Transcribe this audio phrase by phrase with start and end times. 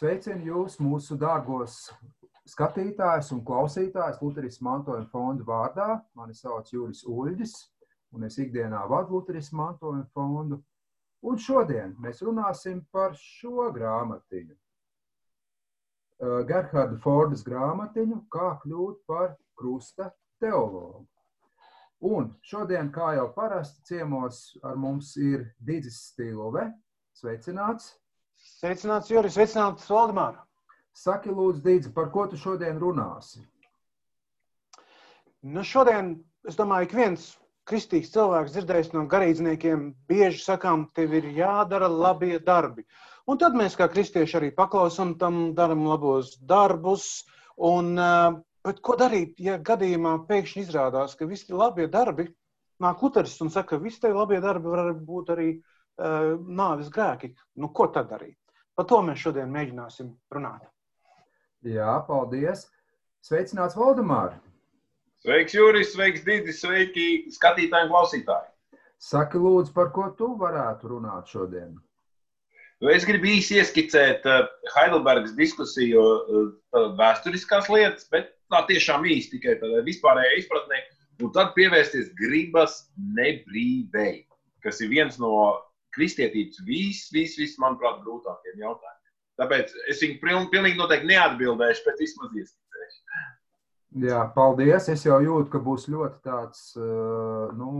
[0.00, 1.74] Sveicinu jūs, mūsu dārgos
[2.48, 5.88] skatītājus un klausītājus Lutheras mantojuma fonda vārdā.
[6.16, 7.52] Mani sauc Juris Uļģis,
[8.16, 10.62] un es ikdienā vadu Lutheras mantojuma fondu.
[11.20, 14.56] Un šodien mēs runāsim par šo grāmatiņu.
[16.48, 20.08] Gerharda Fordas grāmatiņu, kā kļūt par krusta
[20.40, 21.04] teologu.
[22.00, 26.70] Un šodien, kā jau parasti, ciemos ar mums ir Digis Stilove.
[27.20, 27.99] Sveicināts!
[28.58, 30.40] Sveicināts, Juris, sveicināts, Valdemār!
[30.96, 33.44] Saki, lūdzu, Digis, par ko tu šodien runāsi?
[35.40, 36.10] Nu, šodien,
[36.48, 37.28] es domāju, ik viens
[37.70, 42.84] kristīgs cilvēks dzirdējis no garīdzniekiem, bieži sakām, tev ir jādara labie darbi.
[43.30, 47.06] Un tad mēs, kā kristieši, arī paklausām tam, darām labos darbus.
[47.70, 47.94] Un,
[48.66, 52.26] bet ko darīt, ja gadījumā pēkšņi izrādās, ka visi labie darbi
[52.80, 57.34] nāk Lutheris un saka, ka visi tie labie darbi var būt arī uh, nāves grēki?
[57.60, 58.39] Nu, ko tad darīt?
[58.80, 60.62] Par to mēs šodien mēģināsim runāt.
[61.68, 62.62] Jā, paldies!
[63.28, 64.38] Sveicināts Valdemārs!
[65.20, 67.04] Sveiks, Juris, sveiks, Digis, sveiki
[67.34, 68.48] skatītāji un klausītāji.
[69.04, 71.74] Saki, lūdzu, par ko tu varētu runāt šodien?
[72.80, 76.50] Nu, es gribu īsi ieskicēt uh, Heidelbergas diskusiju uh,
[76.96, 80.80] vēsturiskās lietas, bet tā tiešām īsti tikai tādā vispārējā izpratnē,
[81.20, 82.86] un tad pievērsties gribas
[83.20, 84.22] nebrīvei,
[84.64, 85.34] kas ir viens no
[85.96, 88.96] kristietības vis, vis, vis, manuprāt, grūtākiem jautājumiem.
[89.40, 93.00] Tāpēc es viņu pilnīgi noteikti neatbildēšu, bet vismaz ieskicēšu.
[94.04, 94.88] Jā, paldies.
[94.92, 96.66] Es jau jūtu, ka būs ļoti tāds,
[97.58, 97.70] nu,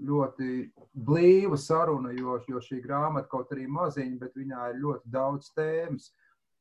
[0.00, 0.48] ļoti
[0.94, 6.10] blīva saruna, jo, jo šī grāmata kaut arī maziņa, bet viņā ir ļoti daudz tēmas.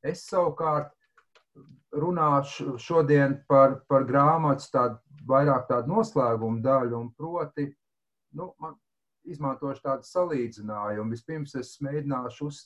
[0.05, 0.91] Es savukārt
[1.95, 7.67] runāšu šodien par, par grāmatas tādu vairāk tādu noslēgumu daļu, un proti,
[8.37, 8.75] nu, man
[9.33, 11.13] izmantošu tādu salīdzinājumu.
[11.13, 12.61] Vispirms es mēģināšu, uz,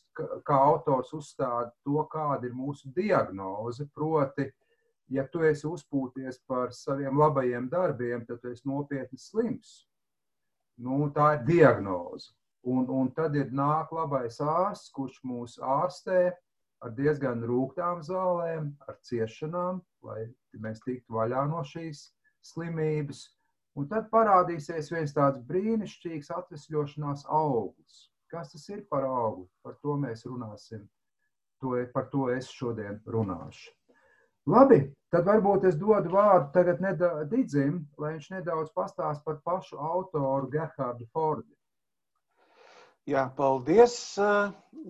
[0.48, 4.50] kā autors uzstāt to, kāda ir mūsu diagnoze, proti,
[5.14, 9.84] ja tu esi uzpūties par saviem labajiem darbiem, tad tu esi nopietni slims.
[10.82, 12.34] Nu, tā ir diagnoze.
[12.64, 16.32] Un, un tad ir nāk labais ārsts, kurš mūs ārstē
[16.84, 20.28] ar diezgan rūktām zālēm, ar ciešanām, lai
[20.64, 22.08] mēs tiktu vaļā no šīs
[22.44, 23.26] slimības.
[23.80, 28.04] Un tad parādīsies viens tāds brīnišķīgs atvesļošanās auglis.
[28.30, 29.48] Kas tas ir par augli?
[29.66, 30.84] Par to mēs runāsim.
[31.62, 33.72] To, par to es šodien runāšu.
[34.50, 34.82] Labi,
[35.14, 36.82] tad varbūt es dodu vārdu tagad
[37.32, 41.48] Digim, lai viņš nedaudz pastāst par pašu autoru Gerhardu Fordu.
[43.08, 43.96] Jā, paldies,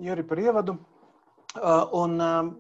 [0.08, 0.78] Juri, par ievadu.
[1.94, 2.16] Un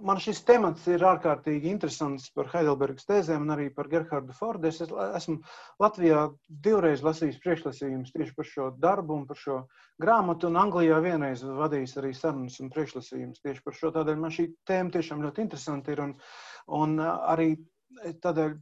[0.05, 4.69] man šis temats ir ārkārtīgi interesants par Heidelbergas tēzēm un arī par Gerhardu Fordu.
[4.69, 5.39] Es esmu
[5.81, 6.27] Latvijā
[6.67, 9.57] divreiz lasījis priekšlasījumus tieši par šo darbu un par šo
[10.03, 13.93] grāmatu, un Anglijā vienreiz vadījis arī sarunas un priekšlasījumus tieši par šo.
[13.97, 16.05] Tādēļ man šī tēma tiešām ļoti interesanti ir.
[16.05, 16.15] Un,
[16.77, 17.49] un arī
[18.21, 18.55] tādēļ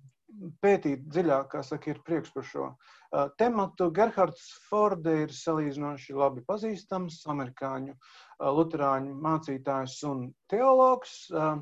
[0.63, 3.00] pētīt dziļāk, kā saka, ir prieks par šo uh,
[3.39, 3.89] tematu.
[3.95, 11.15] Gerhards Forde ir salīdzinoši labi pazīstams amerikāņu uh, luterāņu mācītājs un teologs.
[11.33, 11.61] Uh,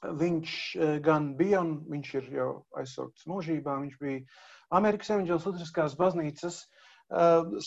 [0.00, 0.52] viņš
[1.04, 2.48] gan bija, un viņš ir jau
[2.80, 4.22] aizsaukts mūžībā, viņš bija
[4.72, 6.62] Amerikas Evanģēlas Lutriskās baznīcas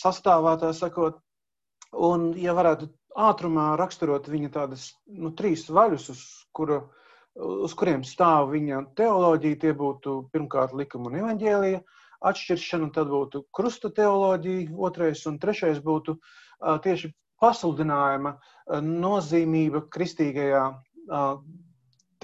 [0.00, 1.20] sastāvā, tā sakot,
[1.94, 6.24] un, ja varētu ātrumā raksturot viņa tādas, nu, trīs vaļus, uz
[6.58, 7.04] kuru uh,
[7.34, 11.80] uz kuriem stāv viņa teoloģija, tie būtu pirmkārt likuma un evaņģēlija
[12.30, 16.16] atšķiršana, tad būtu krusta teoloģija, otrais un trešais būtu
[16.84, 17.12] tieši
[17.42, 18.36] pasludinājuma
[18.84, 20.64] nozīmība kristīgajā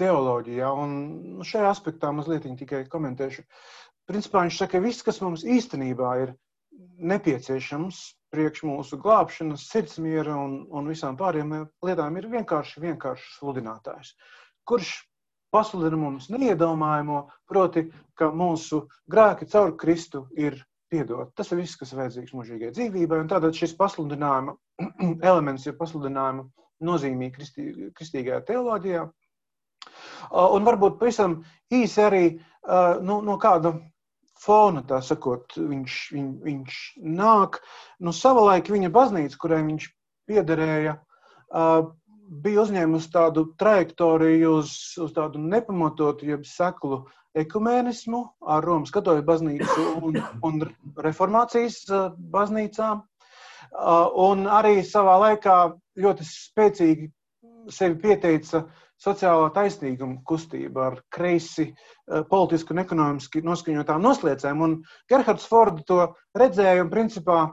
[0.01, 0.71] teoloģijā.
[0.83, 3.45] Un šajā aspektā mazliet tikai komentēšu.
[4.09, 6.33] Principā viņš saka, ka viss, kas mums īstenībā ir
[7.01, 8.01] nepieciešams
[8.31, 11.53] priekš mūsu glābšanas, sirdsmiera un, un visām pārējām
[11.85, 14.15] lietām, ir vienkārši, vienkārši sludinātājs
[14.71, 14.91] kurš
[15.51, 17.85] pasludina mums neiedomājamo, proti,
[18.17, 20.59] ka mūsu grēki caur Kristu ir
[20.91, 21.31] piedot.
[21.35, 24.55] Tas ir viss, kas ir vajadzīgs mūžīgai dzīvībai, un tātad šis pasludinājuma
[25.31, 26.47] elements ir pasludinājuma
[26.81, 27.67] nozīmīgi kristī,
[27.97, 29.05] kristīgajā teoloģijā.
[30.31, 31.39] Un varbūt pavisam
[31.73, 32.25] īsi arī
[33.05, 33.73] nu, no kāda
[34.41, 36.81] fona, tā sakot, viņš, viņ, viņš
[37.17, 37.59] nāk.
[38.01, 39.87] Nu, savulaik viņa baznīca, kurai viņš
[40.29, 40.97] piederēja,
[42.31, 44.73] bija uzņēmusi tādu trajektoriju uz,
[45.03, 47.03] uz tādu nepamatotu, jeb seklu
[47.37, 48.21] ekumēnismu
[48.53, 50.65] ar Romas katoļu baznīcu un, un
[51.03, 51.83] reformācijas
[52.33, 53.03] baznīcām.
[54.19, 55.57] Un arī savā laikā
[56.03, 57.11] ļoti spēcīgi
[57.71, 58.65] sevi pieteica
[59.01, 61.69] sociālā taisnīguma kustība ar kreisi
[62.29, 64.61] politisku un ekonomiski noskaņotām nosliecēm.
[64.61, 64.75] Un
[65.09, 66.03] Gerhards Fords to
[66.37, 67.45] redzēja un principā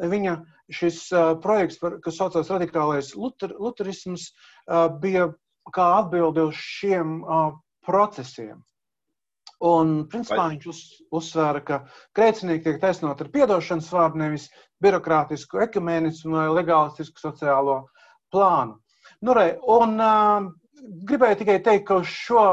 [0.00, 0.34] viņa
[0.74, 4.30] šis uh, projekts, kas saucās radikālais luter, luterisms,
[4.66, 5.28] uh, bija
[5.74, 7.52] kā atbildi uz šiem uh,
[7.86, 8.62] procesiem.
[9.64, 10.80] Un, principā, viņš uz,
[11.14, 11.78] uzsvēra, ka
[12.16, 14.48] grēcinieki tiek taisnot ar piedošanas vārdu, nevis
[14.82, 17.84] birokrātisku, ekumēnisku vai legālistisku sociālo
[18.34, 18.76] plānu.
[19.24, 20.50] Nu, re, un uh,
[21.08, 22.44] gribēju tikai teikt, ka uz šo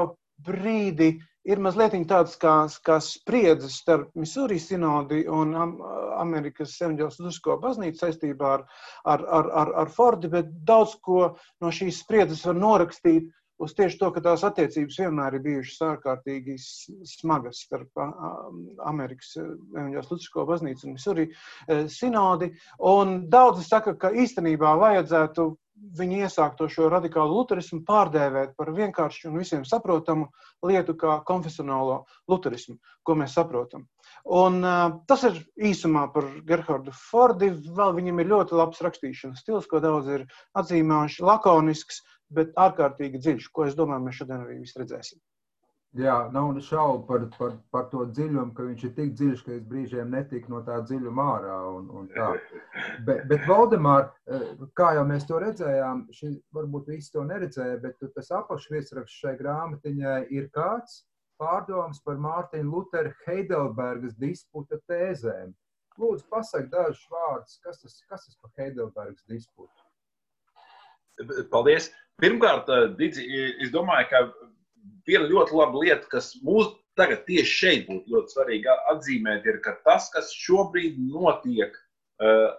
[0.45, 1.15] brīdi
[1.49, 2.55] ir mazliet tāds kā,
[2.85, 8.65] kā spriedzes starp Misūri sinodi un Amerikas Evanģēlas Lusko baznīcu saistībā ar,
[9.05, 13.29] ar, ar, ar, ar Fordi, bet daudz ko no šīs spriedzes var norakstīt
[13.61, 16.55] uz tieši to, ka tās attiecības vienmēr ir bijušas ārkārtīgi
[17.09, 18.01] smagas starp
[18.89, 21.27] Amerikas Evanģēlas Lusko baznīcu un Misūri
[21.93, 22.51] sinodi.
[22.91, 25.51] Un daudzi saka, ka īstenībā vajadzētu
[25.97, 30.27] viņi iesākto šo radikālu luterismu pārdēvēt par vienkāršu un visiem saprotamu
[30.67, 33.87] lietu kā konfesionālo luterismu, ko mēs saprotam.
[34.25, 35.41] Un, uh, tas ir
[35.71, 37.51] īsumā par Gerhardu Fordi.
[37.77, 40.27] Vēl viņam ir ļoti labs rakstīšanas stils, ko daudz ir
[40.59, 45.19] atzīmējuši, lakonisks, bet ārkārtīgi dziļš, ko es domāju, mēs šodien arī redzēsim.
[45.99, 49.63] Jā, nav šaubu par, par, par to dziļumu, ka viņš ir tik dziļš, ka es
[49.67, 51.55] brīžiem netiku no tā dziļuma ārā.
[51.75, 52.29] Un, un tā.
[53.07, 54.45] bet, bet Valdemār, eh,
[54.79, 60.21] kā jau mēs to redzējām, šī, varbūt visi to neredzēja, bet tas apakšviesraksts šai grāmatiņai
[60.31, 61.01] ir kāds
[61.41, 65.51] pārdoms par Mārtiņu Lutheru Heidelbergas disputa tēzēm.
[65.99, 69.75] Lūdzu, pasak dažus vārdus, kas tas, kas tas par Heidelbergas disputu?
[71.51, 71.91] Paldies!
[72.21, 73.27] Pirmkārt, eh, Digi,
[73.59, 74.23] es domāju, ka
[75.07, 79.77] viena ļoti laba lieta, kas mūs tagad tieši šeit būtu ļoti svarīgi atzīmēt, ir, ka
[79.85, 82.51] tas, kas šobrīd notiek uh,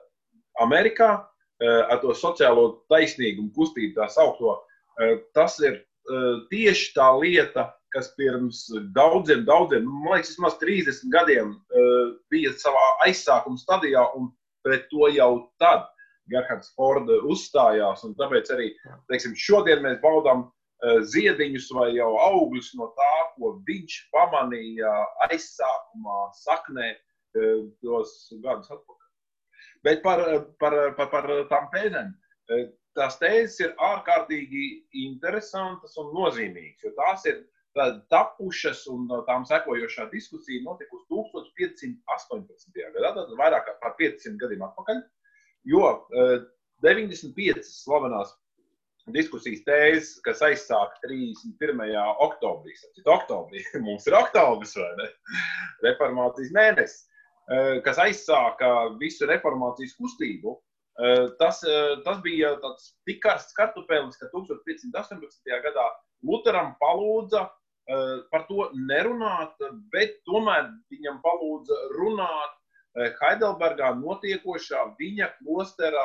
[0.65, 7.09] Amerikā uh, ar to sociālo taisnīgumu kustību, tā saukto, uh, tas ir uh, tieši tā
[7.21, 8.65] lieta, kas pirms
[8.97, 14.33] daudziem, daudziem, man liekas, vismaz 30 gadiem uh, bija savā aizsākuma stadijā, un
[14.65, 15.91] pret to jau tad
[16.31, 18.05] Gerhards Fords uzstājās.
[18.17, 18.71] Tāpēc arī
[19.11, 24.91] teiksim, šodien mēs baudām Eh, ziediņus vai jau augļus no tā, ko viņš pamanīja
[25.29, 26.89] aizsākumā, saknē,
[27.39, 29.11] eh, tos gadus atpakaļ.
[29.87, 30.23] Bet par,
[30.59, 31.71] par, par, par tām.
[32.51, 32.67] Eh,
[32.99, 34.65] tās tēzes ir ārkārtīgi
[35.07, 37.41] interesantas un nozīmīgas, jo tās ir
[38.13, 42.83] tapušas un tām sekojošā diskusija notikusi 1518.
[42.93, 45.01] gadā, tad vairāk kā 500 gadiem atpakaļ,
[45.73, 45.87] jo
[46.85, 48.35] 95 slavenās
[49.11, 51.81] diskusijas tēzes, kas aizsāka 31.
[52.23, 52.75] oktobrī.
[52.99, 55.09] Tad oktobrī mums ir oktobris vai ne?
[55.89, 57.09] Reformācijas mēnesis,
[57.51, 60.55] eh, kas aizsāka visu reformācijas kustību.
[61.03, 65.59] Eh, tas, eh, tas bija tāds tik karsts kartupelis, ka 1518.
[65.67, 65.89] gadā
[66.23, 67.49] Lutheram palūdza
[68.31, 69.57] par to nerunāt,
[69.91, 72.53] bet tomēr viņam palūdza runāt
[73.19, 76.05] Heidelbergā notiekošā viņa klostera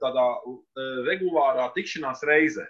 [0.00, 2.66] tādā eh, regulārā tikšanās reizē.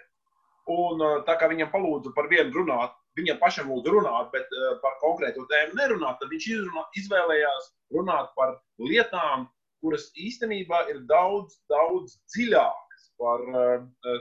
[0.71, 4.47] Un eh, tā kā viņam palūdza par vienu runāt, viņam pašam lūdzu runāt, bet
[4.79, 9.49] par konkrētu tēmu nerunāt, tad viņš izrunā, izvēlējās runāt par lietām,
[9.83, 13.43] kuras īstenībā ir daudz, daudz dziļākas par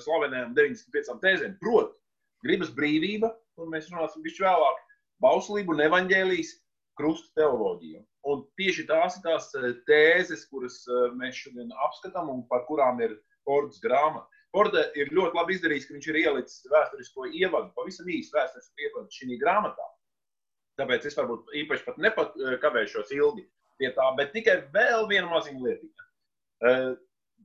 [0.02, 1.55] slavenajām 95 tēzēm.
[1.62, 1.94] Proti,
[2.43, 3.31] gribas brīvība,
[3.62, 4.82] un mēs runāsim bišķi vēlāk,
[5.22, 6.52] bauslību un evaņģēlijas
[7.00, 8.02] krusta teoloģiju.
[8.31, 13.00] Un tieši tās ir tās eh, tēzes, kuras eh, mēs šodien apskatām un par kurām
[13.05, 13.17] ir
[13.49, 14.29] Fords grāmata.
[14.52, 19.15] Forda ir ļoti labi izdarījis, ka viņš ir ielicis vēsturisko ievadu, pavisam īsu vēsturisko ievadu
[19.15, 19.86] šī grāmatā.
[20.81, 23.46] Tāpēc es varbūt īpaši pat nepakavēšos ilgi
[23.81, 26.06] pie tā, bet tikai vēl viena maziņa lietiņa.
[26.60, 26.91] Uh,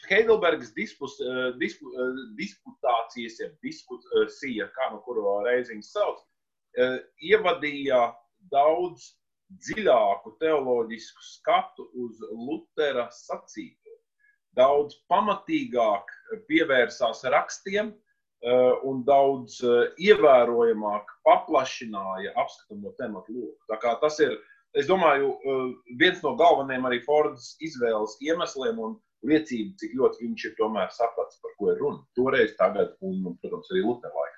[0.10, 6.24] Heidelbergas dispus, uh, dispu, uh, disputācijas, ja diskusija, kā no kuru reiziņas sauc,
[7.24, 8.02] ievadīja
[8.52, 9.14] daudz
[9.64, 13.94] dziļāku teoloģisku skatu uz Lutera sacīto.
[14.56, 16.12] Daudz pamatīgāk
[16.50, 23.80] pievērsās rakstiem eh, un daudz eh, ievērojamāk paplašināja apskatāmo tematu loku.
[24.02, 24.38] Tas ir,
[24.80, 25.66] es domāju, eh,
[26.00, 28.96] viens no galvenajiem arī Fordas izvēles iemesliem un
[29.28, 32.04] liecība, cik ļoti viņš ir tomēr sapratis, par ko ir runa.
[32.18, 34.35] Toreiz, tagad un, protams, arī Lutera laikā.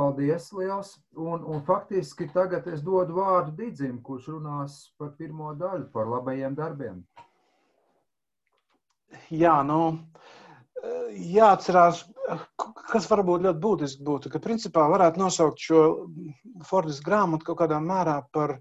[0.00, 0.94] Paldies, liels.
[1.12, 6.54] Un, un faktiski tagad es dodu vārdu Digim, kurš runās par pirmo daļu, par labajiem
[6.56, 7.02] darbiem.
[9.34, 9.80] Jā, nu,
[11.34, 12.04] jāatcerās,
[12.92, 15.82] kas varbūt ļoti būtiski būtu, ka principā varētu nosaukt šo
[16.66, 18.60] Fordas grāmatu kaut kādā mērā par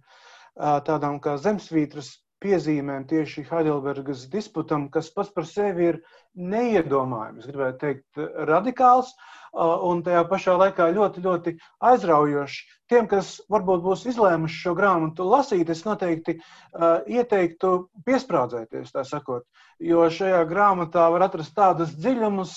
[0.57, 6.01] tādām kā zemesvītras piezīmēm tieši Heidelbergas disputam, kas pats par sevi ir
[6.35, 9.11] neiedomājams, gribētu teikt, radikāls
[9.53, 11.55] un tajā pašā laikā ļoti, ļoti
[11.91, 12.59] aizraujošs.
[12.89, 19.45] Tiem, kas varbūt būs izlēmuši šo grāmatu lasīt, es noteikti uh, ieteiktu piesprādzēties, tā sakot,
[19.79, 22.55] jo šajā grāmatā var atrast tādus dziļumus,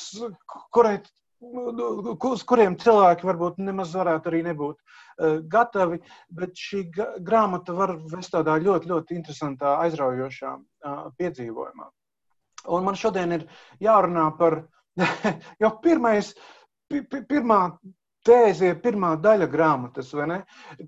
[0.72, 1.00] kurai
[1.42, 5.98] uz kuriem cilvēki varbūt nemaz varētu arī nebūt uh, gatavi,
[6.30, 6.84] bet šī
[7.18, 11.90] grāmata var vest tādā ļoti, ļoti interesantā, aizraujošā uh, piedzīvojumā.
[12.70, 13.46] Un man šodien ir
[13.82, 14.62] jārunā par
[15.62, 16.32] jau pirmais,
[17.00, 17.60] pirmā
[18.26, 20.38] tēze, pirmā daļa grāmatas, vai ne?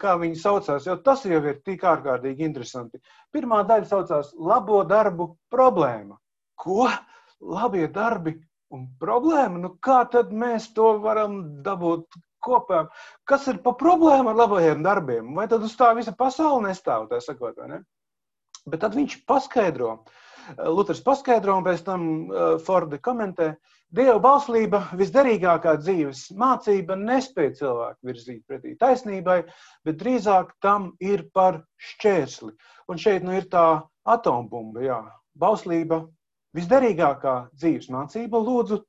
[0.00, 3.00] Kā viņi saucās, jo tas jau ir tik ārkārtīgi interesanti.
[3.34, 6.18] Pirmā daļa saucās Labo darbu problēma.
[6.61, 6.88] Ko?
[7.44, 8.37] Labie darbi
[8.73, 9.58] un problēma.
[9.61, 12.06] Nu, kā tad mēs to varam dabūt
[12.44, 12.87] kopā?
[13.28, 15.34] Kas ir pa problēmu ar labajiem darbiem?
[15.37, 17.80] Vai tad uz tā visa pasaule nestāv, tā sakot, vai ne?
[18.64, 19.99] Bet tad viņš paskaidro,
[20.73, 23.54] Luters paskaidro, un pēc tam uh, Forda komentē,
[23.95, 29.37] Dieva bauslība, visderīgākā dzīves mācība, nespēja cilvēku virzīt pretī taisnībai,
[29.87, 31.61] bet drīzāk tam ir par
[31.91, 32.51] šķērsli.
[32.91, 34.97] Un šeit nu ir tā atombumba, jā.
[35.39, 36.01] Bauslība
[36.59, 38.41] visderīgākā dzīves mācība.
[38.49, 38.81] Lūdzu,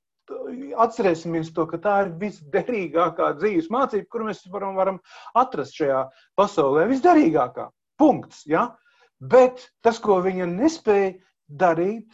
[0.87, 4.97] atcerēsimies to, ka tā ir visderīgākā dzīves mācība, kuru mēs varam, varam
[5.37, 6.01] atrast šajā
[6.39, 6.87] pasaulē.
[6.89, 7.67] Visderīgākā.
[8.01, 8.41] Punkts.
[8.49, 8.71] Ja?
[9.21, 11.13] Bet tas, ko viņa nespēja
[11.45, 12.09] darīt,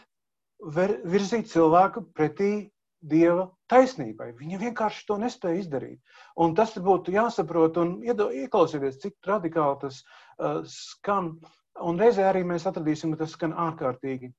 [0.60, 2.52] virzīt cilvēku pretī
[3.02, 4.30] dieva taisnībai.
[4.38, 5.98] Viņa vienkārši to nespēja izdarīt.
[6.40, 11.34] Un tas būtu jāsaprot un ieklausieties, cik radikāli tas uh, skan.
[11.82, 14.30] Un reizē arī mēs atradīsim, ka tas skan ārkārtīgi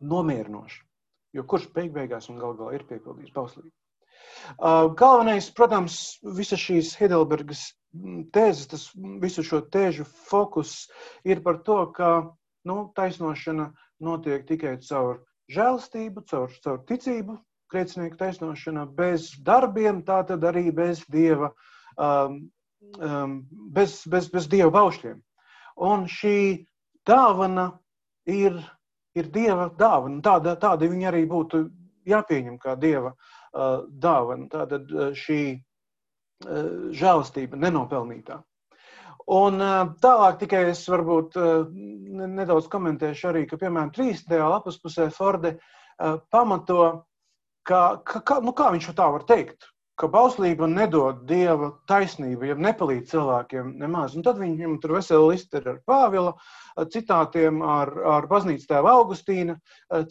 [0.00, 0.80] nomierinoši.
[1.36, 3.70] Jo kurš beig beigās un gal galā ir piepildījis bauslību?
[4.56, 8.86] Uh, galvenais, protams, visas šīs Heidelbergas mm, tēzes, tas
[9.22, 10.88] visu šo tēžu fokus
[11.26, 12.10] ir par to, ka
[12.68, 15.20] nu, taisnošana notiek tikai caur
[15.52, 17.36] žēlstību, caur, caur ticību,
[17.72, 21.52] grēcinieku taisnošana, bez darbiem, tā tad arī bez dieva,
[21.96, 22.42] um,
[22.98, 23.38] um,
[23.74, 25.20] bez, bez, bez dieva baušļiem.
[25.90, 26.36] Un šī
[27.08, 27.70] dāvana
[28.28, 28.58] ir
[29.18, 30.20] ir dieva dāvana.
[30.24, 31.64] Tāda, tāda viņa arī būtu
[32.10, 34.48] jāpieņem kā dieva uh, dāvana.
[34.52, 38.40] Tātad uh, šī uh, žēlastība nenopelnītā.
[39.30, 44.34] Un uh, tālāk tikai es varbūt uh, nedaudz komentēšu arī, ka, piemēram, 30.
[44.40, 47.06] lapas pusē Forde uh, pamato,
[47.70, 49.68] ka, ka, ka, nu, kā viņš tā var teikt,
[50.00, 54.16] ka bauslība nedod dieva taisnību, ja nepalīdz cilvēkiem nemaz.
[54.16, 56.32] Un tad viņam tur vesela liste ir ar Pāvila
[56.94, 59.58] citātiem, ar, ar baznīcas tēva Augustīna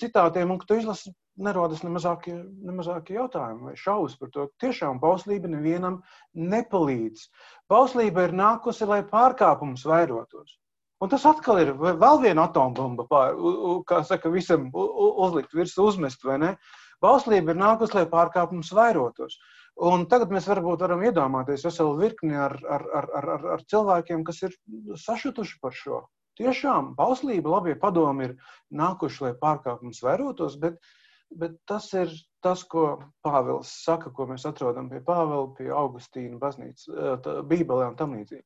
[0.01, 2.35] citātiem, un ka tu izlasi nerodas nemazākie,
[2.67, 4.47] nemazākie jautājumi vai šaubas par to.
[4.61, 6.01] Tiešām bauslība nevienam
[6.35, 7.25] nepalīdz.
[7.71, 10.59] Bauslība ir nākusi, lai pārkāpums vairotos.
[10.99, 13.05] Un tas atkal ir vēl viena atombumba,
[13.87, 16.49] kā saka, visam uzlikt virsū, uzmest, vai ne?
[17.03, 19.37] Bauslība ir nākusi, lai pārkāpums vairotos.
[19.89, 24.41] Un tagad mēs varbūt varam iedomāties veselu virkni ar, ar, ar, ar, ar cilvēkiem, kas
[24.43, 24.55] ir
[24.99, 26.01] sašutuši par šo.
[26.39, 28.33] Tiešām bauslība, labie padomi ir
[28.75, 30.75] nākuši, lai pārkāpums vērotos, bet,
[31.35, 32.11] bet tas ir
[32.43, 32.85] tas, ko
[33.23, 36.87] Pāvils saka, ko mēs atrodam pie Pāvila, pie Augustīna baznīcas,
[37.47, 38.45] Bībelē un tam līdzīgi.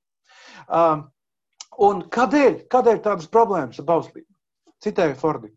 [1.84, 4.30] Un kādēļ, kādēļ tādas problēmas ar bauslību?
[4.84, 5.54] Citēju Fordi.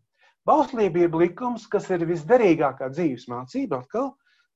[0.47, 4.13] Bauslība ir likums, kas ir visderīgākā dzīves mācība atkal,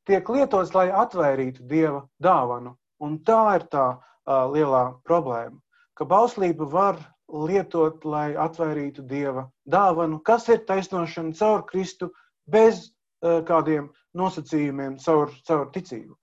[0.07, 2.77] tiek lietots, lai atvairītu dieva dāvanu.
[3.03, 5.57] Un tā ir tā uh, lielā problēma,
[5.97, 12.11] ka bauslība var lietot, lai atvairītu dieva dāvanu, kas ir taisnošana caur Kristu,
[12.47, 16.15] bez uh, kādiem nosacījumiem, caur, caur ticību.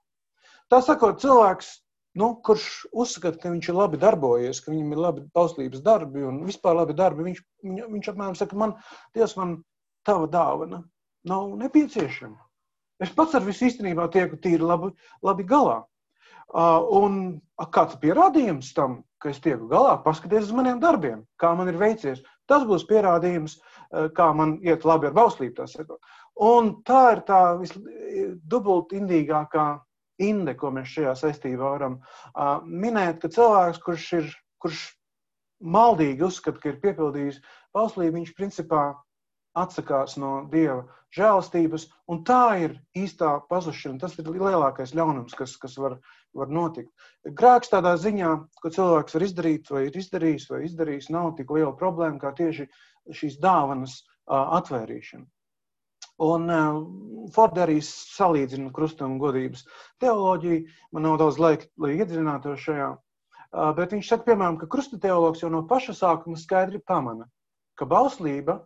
[0.72, 1.74] Tā sakot, cilvēks,
[2.16, 6.40] nu, kurš uzskata, ka viņš ir labi darbojies, ka viņam ir labi bauslības darbi un
[6.48, 8.74] vispār labi darbi, viņš, viņš, viņš apmēram saka, man,
[9.16, 9.58] Dievs, man
[10.06, 10.82] tava dāvana
[11.28, 12.38] nav nepieciešama.
[13.02, 14.90] Es pats ar visu īstenībā tieku tīri labi,
[15.22, 15.82] labi galā.
[16.48, 17.18] Uh, un
[17.74, 22.22] kāds pierādījums tam, ka es tieku galā, paskaties uz maniem darbiem, kā man ir veicies.
[22.48, 25.68] Tas būs pierādījums, uh, kā man iet labi ar bauslību.
[26.48, 27.42] Un tā ir tā
[28.48, 29.66] dubultindīgākā
[30.18, 34.30] inde, ko mēs šajā saistībā varam uh, minēt, ka cilvēks, kurš ir
[34.62, 34.84] kurš
[35.58, 37.42] maldīgi uzskata, ka ir piepildījis
[37.76, 38.82] bauslību, viņš principā
[39.58, 40.84] atsakās no dieva
[41.16, 43.98] žēlastības, un tā ir īstā pazušana.
[44.02, 45.96] Tas ir lielākais ļaunums, kas, kas var,
[46.36, 46.92] var notikt.
[47.40, 51.72] Grēks tādā ziņā, ko cilvēks var izdarīt, vai ir izdarījis, vai izdarījis, nav tik liela
[51.80, 52.68] problēma kā tieši
[53.18, 55.26] šīs dāvanas atvērīšana.
[56.18, 56.78] Un uh,
[57.34, 59.64] Forda arī salīdzina krustuma un godības
[60.02, 60.64] teoloģiju.
[60.96, 62.88] Man nav daudz laika, lai iedziļinātos šajā.
[62.94, 67.28] Uh, bet viņš saka, piemēram, ka krusta teologs jau no paša sākuma skaidri pamana,
[67.78, 68.58] ka bauslība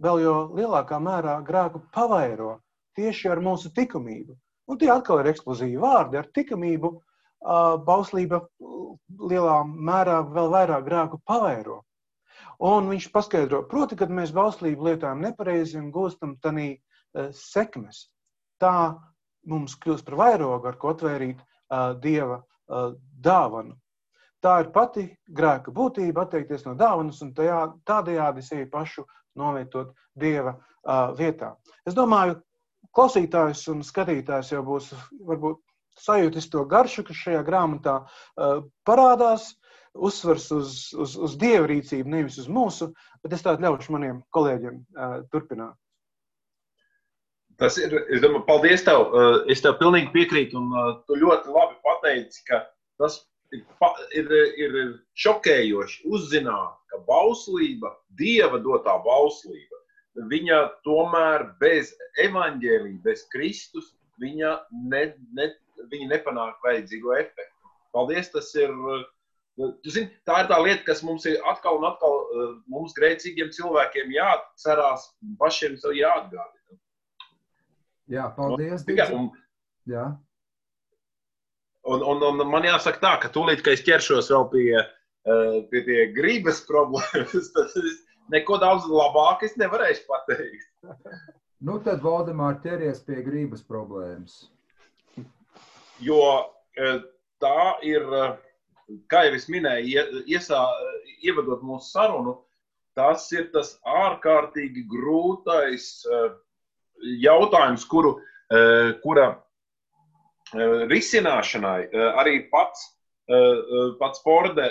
[0.00, 2.58] vēl jau lielākā mērā grēku pavairo
[2.96, 4.36] tieši ar mūsu likumību.
[4.70, 6.20] Un tie atkal ir eksplozīvi vārdi.
[6.20, 6.92] Ar likumību
[7.86, 8.42] bauslība
[9.30, 11.82] lielā mērā vēl vairāk grēku pavairo.
[12.60, 16.74] Un viņš paskaidro, proti, kad mēs bauslību lietojam nepareizi un gūstam tanī
[17.32, 18.08] sekmes,
[18.60, 19.00] tā
[19.48, 22.92] mums kļūst par vairogu, ar ko atvērīt uh, dieva uh,
[23.24, 23.78] dāvanu.
[24.40, 29.04] Tā ir pati grēka būtība, atteikties no dāvanas un tajā, tādējādi sevi pašu
[29.36, 30.54] novietot dieva
[31.18, 31.50] vietā.
[31.84, 32.38] Es domāju,
[32.96, 34.94] klausītājs un skatītājs jau būs
[35.28, 35.60] varbūt
[36.00, 37.98] sajūtis to garšu, kas šajā grāmatā
[38.88, 39.50] parādās,
[39.94, 42.90] uzsvars uz, uz, uz dievu rīcību, nevis uz mūsu,
[43.24, 45.76] bet es tādu ļaušu maniem kolēģiem uh, turpināt.
[47.60, 49.10] Tas ir, es domāju, paldies tev.
[49.52, 52.62] Es tev pilnīgi piekrītu, un tu ļoti labi pateici, ka
[52.96, 53.18] tas
[53.52, 53.66] ir,
[54.16, 54.32] ir,
[54.64, 54.78] ir
[55.20, 59.80] šokējoši uzzināt, ka bauslība, dieva dotā bauslība,
[60.30, 61.92] viņa tomēr bez
[62.24, 63.92] evaņģēlīja, bez Kristus,
[64.24, 64.56] viņa,
[64.88, 65.04] ne,
[65.36, 65.52] ne,
[65.92, 67.72] viņa nepanāk vajadzīgo efektu.
[67.92, 68.72] Paldies, tas ir.
[69.60, 72.14] Tu zini, tā ir tā lieta, kas mums ir atkal un atkal
[72.70, 76.78] mums grēcīgiem cilvēkiem jāatcerās, pašiem sev jāatgādina.
[78.10, 78.82] Jā, paldies.
[78.88, 79.28] Nu, un,
[79.90, 80.06] jā.
[81.90, 85.82] Un, un, un man jāsaka tā, ka tūlīt, kad es ķeršos vēl pie, eh, pie,
[85.86, 88.00] pie gribas problēmas, tad es
[88.34, 90.66] neko daudz labāk es nevarēšu pateikt.
[91.60, 94.46] Nu, tad Valdemār ķeries pie gribas problēmas.
[96.00, 96.22] Jo
[96.72, 97.02] eh,
[97.44, 98.30] tā ir, eh,
[99.10, 100.60] kā jau es minēju, iesā,
[101.22, 102.36] ievadot mūsu sarunu,
[102.98, 106.06] tas ir tas ārkārtīgi grūtais
[107.02, 108.20] jautājums, kuru,
[108.52, 109.28] eh, kura
[110.54, 112.96] eh, risināšanai eh, arī pats,
[114.00, 114.64] pats Porde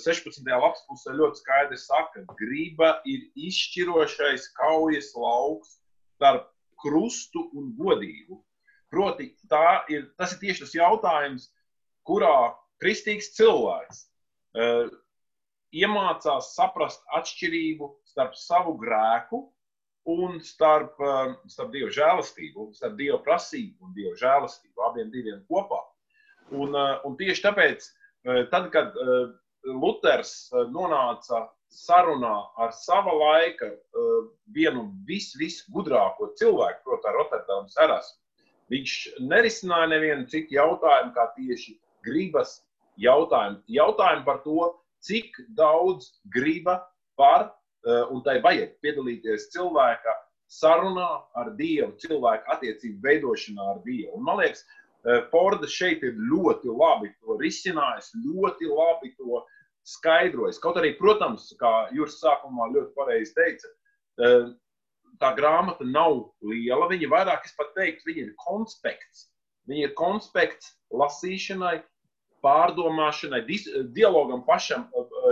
[0.00, 0.46] 16.
[0.48, 5.74] lapspusē ļoti skaidri saka, ka griba ir izšķirošais kaujas lauks
[6.14, 6.46] starp
[6.80, 8.38] krustu un godību.
[8.88, 9.26] Proti,
[9.92, 11.50] ir, tas ir tieši tas jautājums,
[12.08, 14.06] kurā kristīgs cilvēks
[14.58, 14.86] uh,
[15.76, 19.42] iemācās saprast atšķirību starp savu grēku
[20.12, 25.82] un starp, um, starp Dieva žēlastību, starp Dieva prasību un Dieva žēlastību, abiem diviem kopā.
[26.54, 27.88] Un, uh, un tieši tāpēc,
[28.28, 29.34] uh, tad, kad uh,
[29.66, 33.72] Luters nonāca sarunā ar sava laika
[34.54, 38.20] vienu vis, visgudrāko cilvēku, proti, Rotterdams Erasmu,
[38.70, 38.94] viņš
[39.26, 41.74] nerisināja nevienu citu jautājumu, kā tieši
[42.06, 42.60] gribas
[43.00, 43.62] jautājumu.
[43.68, 44.72] Jautājumu par to,
[45.06, 46.80] cik daudz griba
[47.16, 47.52] par
[47.86, 50.12] Eh, un tai vajag piedalīties cilvēka
[50.50, 51.06] sarunā
[51.38, 54.16] ar Dievu, cilvēka attiecību veidošanā ar Dievu.
[54.16, 54.64] Un, man liekas,
[55.06, 59.38] eh, Forda šeit ir ļoti labi to risinājis, ļoti labi to
[59.86, 60.58] skaidrojis.
[60.58, 63.70] Kaut arī, protams, kā jūs sākumā ļoti pareizi teicat,
[64.18, 64.50] eh,
[65.22, 66.90] tā grāmata nav liela.
[66.90, 69.28] Viņa vairāk, es pat teiktu, viņa ir konspekts.
[69.70, 71.84] Viņa ir konspekts lasīšanai,
[72.44, 73.42] pārdomāšanai,
[73.94, 74.86] dialogam pašam,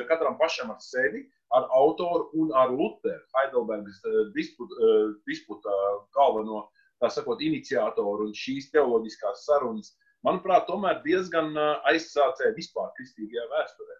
[0.09, 5.75] katram pašam ar sevi ar autoru un ar Lutheru, Heidelbergas eh, disputa, eh, disputa
[6.17, 6.69] galveno,
[7.03, 9.93] tā sakot, iniciatoru un šīs teoloģiskās sarunas,
[10.27, 13.99] manuprāt, tomēr diezgan eh, aizsācēja vispār kristīgajā vēsturē.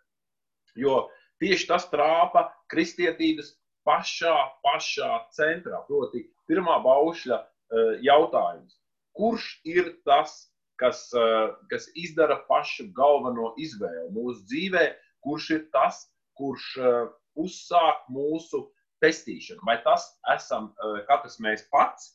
[0.83, 0.97] Jo
[1.43, 3.55] tieši tas trāpa kristietības
[3.87, 7.43] pašā, pašā centrā, proti, pirmā baušļa
[8.05, 8.77] jautājums.
[9.17, 10.35] Kurš ir tas,
[10.85, 11.07] kas,
[11.73, 14.85] kas izdara pašu galveno izvēli mūsu dzīvē,
[15.25, 16.05] kurš ir tas,
[16.37, 16.75] kurš
[17.41, 18.67] uzsākt mūsu
[19.01, 19.65] pestīšanu.
[19.65, 22.13] Vai tas esam uh, katrs mēs pats,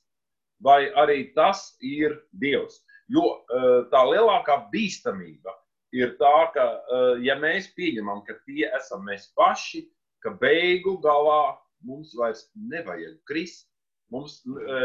[0.62, 2.82] vai arī tas ir Dievs.
[3.10, 3.42] Jo
[3.90, 5.56] tā lielākā bīstamība
[5.98, 6.66] ir tā, ka
[7.26, 9.88] ja mēs pieņemam, ka tie esam mēs paši,
[10.22, 13.66] ka beigu galā mums vairs nevajag krist,
[14.14, 14.44] mums,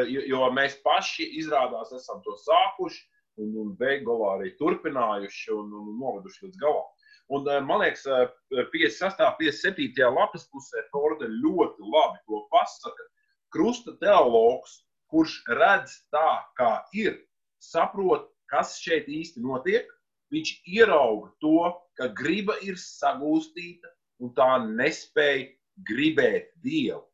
[0.08, 3.04] jo mēs paši izrādās esam to sākuši
[3.40, 6.90] un, un beigu galā arī turpinājuši un, un noveduši līdz galam.
[7.34, 8.04] Un, eh, man liekas,
[8.50, 9.24] 56.
[9.24, 10.10] un 57.
[10.18, 13.08] lapas pusē Torde ļoti labi to pasaka.
[13.54, 17.16] Krusta teologs, kurš redz tā, kā ir,
[17.62, 19.88] saprot, kas šeit īsti notiek.
[20.34, 21.58] Viņš ierauga to,
[21.98, 23.90] ka griba ir sagūstīta
[24.22, 25.52] un tā nespēja
[25.86, 27.04] gribēt Dievu.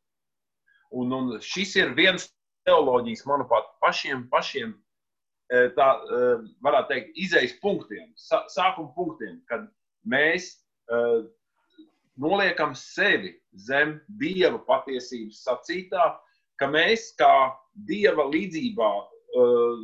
[0.91, 2.27] Un, un šis ir viens
[2.67, 4.73] teoloģijas, manuprāt, pašiem, pašiem
[5.75, 9.65] tā eh, varētu teikt, izejas punktiem, sākuma punktiem, kad
[10.07, 10.53] mēs
[10.89, 11.27] uh,
[12.21, 13.33] noliekam sevi
[13.67, 16.05] zem dieva patiesības sacītā,
[16.55, 17.51] ka mēs kā
[17.87, 18.91] dieva līdzībā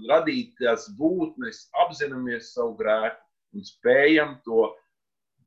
[0.10, 4.66] radītās būtnes apzināmies savu grēku un spējam to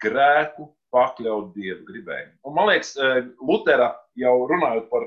[0.00, 2.32] grēku pakļaut dievu gribējumu.
[2.48, 2.94] Un, man liekas,
[3.44, 5.04] Lutera jau runājot par,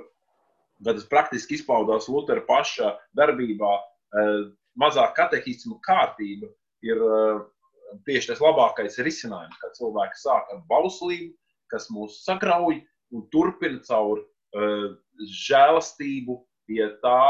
[0.85, 3.73] kad tas praktiski izpaudās Lutera paša darbībā,
[4.79, 6.49] mazā katehismu kārtība
[6.83, 7.01] ir
[8.07, 11.31] tieši tas labākais risinājums, kad cilvēki sāk ar bauslību,
[11.71, 12.79] kas mūs sagrauj
[13.13, 14.87] un turpina caur uh,
[15.43, 16.37] žēlastību
[16.69, 17.21] pie, tā,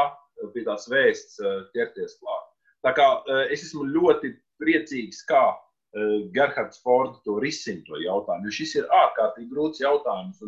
[0.55, 2.49] pie tās vēsts uh, ķerties klāt.
[2.87, 8.47] Tā kā uh, es esmu ļoti priecīgs, kā uh, Gerhards Fords to risina to jautājumu,
[8.49, 10.43] jo šis ir ārkārtīgi grūts jautājums.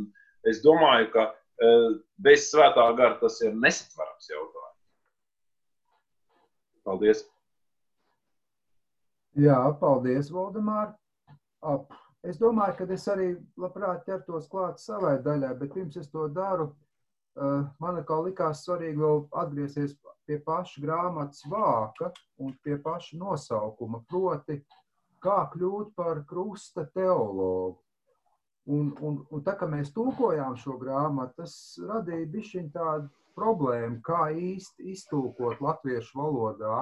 [0.47, 4.74] Es domāju, ka uh, bez svētā gara tas ir nesatverams jautājums.
[6.85, 7.25] Paldies!
[9.35, 10.93] Jā, paldies, Valdemār.
[12.23, 13.27] Es domāju, ka es arī
[13.59, 16.69] labprāt ķertos klāt savai daļai, bet pirms es to daru,
[17.81, 24.61] man kā likās svarīgi vēl atgriezties pie paša grāmatas vāka un pie paša nosaukuma, proti,
[25.21, 27.81] kā kļūt par krusta teologu.
[28.65, 31.53] Un, un, un tā kā mēs tulkojām šo grāmatu, tas
[31.85, 36.77] radīja bišķiņ tādu problēmu, kā īsti iztulkot latviešu valodā.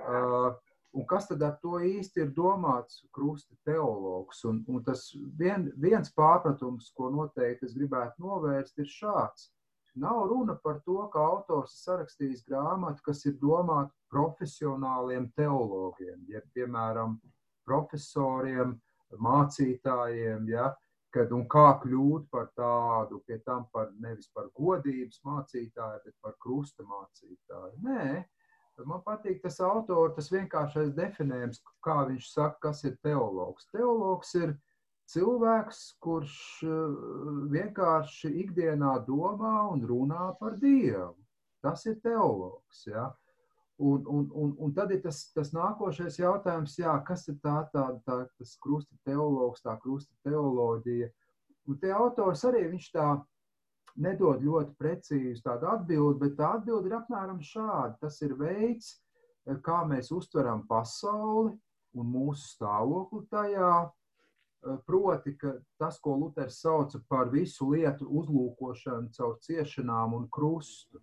[0.00, 0.52] Uh,
[0.94, 4.44] un kas tad ar to īsti ir domāts krusta teologs?
[4.46, 5.08] Un, un tas
[5.40, 9.50] vien, viens pārpratums, ko noteikti es gribētu novērst, ir šāds.
[9.98, 16.44] Nav runa par to, ka autors ir sarakstījis grāmatu, kas ir domāta profesionāliem teologiem, ja,
[16.54, 17.18] piemēram,
[17.66, 18.76] profesoriem,
[19.18, 20.70] mācītājiem, ja,
[21.14, 26.36] kad un kā kļūt par tādu, pie tam par nevis par godības mācītāju, bet par
[26.42, 27.78] krusta mācītāju.
[27.86, 28.24] Nē,
[28.86, 33.66] man patīk tas autors, tas vienkāršais definējums, kā viņš saka, kas ir teologs.
[33.74, 34.54] Teologs ir
[35.10, 37.00] cilvēks, kurš eh,
[37.56, 41.16] vienkārši ikdienā domā un runā par Dievu.
[41.60, 42.86] Tas ir teologs.
[42.88, 43.10] Ja?
[43.80, 47.86] Un, un, un, un tad ir tas, tas nākošais jautājums, jā, kas ir tā, tā,
[48.04, 51.08] tā, tas krusta teologs, tā krusta teoloģija.
[51.70, 53.06] Un te autors arī viņš tā
[54.00, 57.96] nedod ļoti precīzi tādu atbildi, bet tā atbildi ir apmēram šāda.
[58.02, 58.98] Tas ir veids,
[59.64, 61.56] kā mēs uztveram pasauli
[61.96, 63.72] un mūsu stāvokli tajā.
[64.84, 71.00] Proti, ka tas, ko Luters sauca par visu lietu uzlūkošanu caur ciešanām un krustu,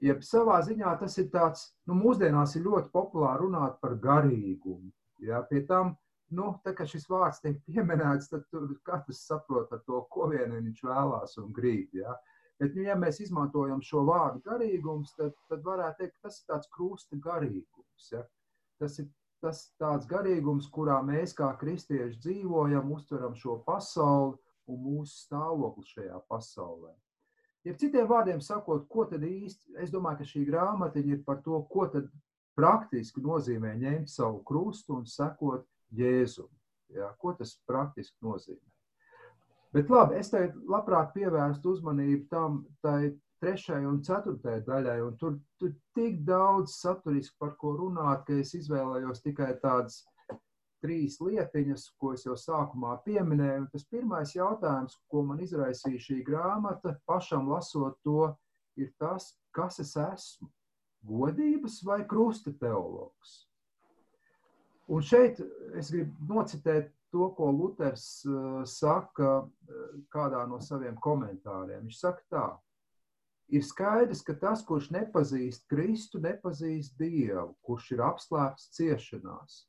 [0.00, 4.88] Jeb savā ziņā tas ir tāds, nu, mūsdienās ir ļoti populāri runāt par garīgumu.
[5.20, 5.42] Ja?
[5.50, 5.92] Pie tam,
[6.32, 8.46] nu, tā kā šis vārds tiek pieminēts, tad
[8.88, 11.92] katrs saprot ar to, ko vien viņš vēlās un grib.
[12.00, 12.16] Ja?
[12.60, 16.72] Bet, nu, ja mēs izmantojam šo vārdu garīgums, tad, tad varētu teikt, tas ir tāds
[16.72, 18.12] krusta garīgums.
[18.12, 18.24] Ja?
[18.80, 19.10] Tas ir
[19.40, 24.36] tas tāds garīgums, kurā mēs kā kristieši dzīvojam, uztveram šo pasauli
[24.70, 26.92] un mūsu stāvokli šajā pasaulē.
[27.64, 31.58] Ja citiem vārdiem sakot, ko tad īsti, es domāju, ka šī grāmata ir par to,
[31.68, 32.08] ko tad
[32.56, 36.48] praktiski nozīmē ņemt savu krustu un sekot Jēzum.
[36.94, 38.64] Ja, ko tas praktiski nozīmē?
[39.74, 45.36] Bet labi, es tagad labprāt pievērstu uzmanību tam tai trešajai un ceturtajai daļai, un tur,
[45.60, 50.02] tur tik daudz saturiski par ko runāt, ka es izvēlējos tikai tādas
[50.82, 53.68] trīs lietiņas, ko es jau sākumā pieminēju.
[53.72, 58.32] Tas pirmais jautājums, ko man izraisīja šī grāmata, pašam lasot to,
[58.80, 60.50] ir tas, kas es esmu.
[61.06, 63.44] Godības vai krusta teologs?
[64.90, 65.38] Un šeit
[65.78, 71.86] es gribu nocitēt to, ko Luters uh, saka uh, kādā no saviem komentāriem.
[71.86, 72.44] Viņš saka tā,
[73.50, 79.64] ir skaidrs, ka tas, kurš nepazīst Kristu, nepazīst Dievu, kurš ir apslēpts ciešanās.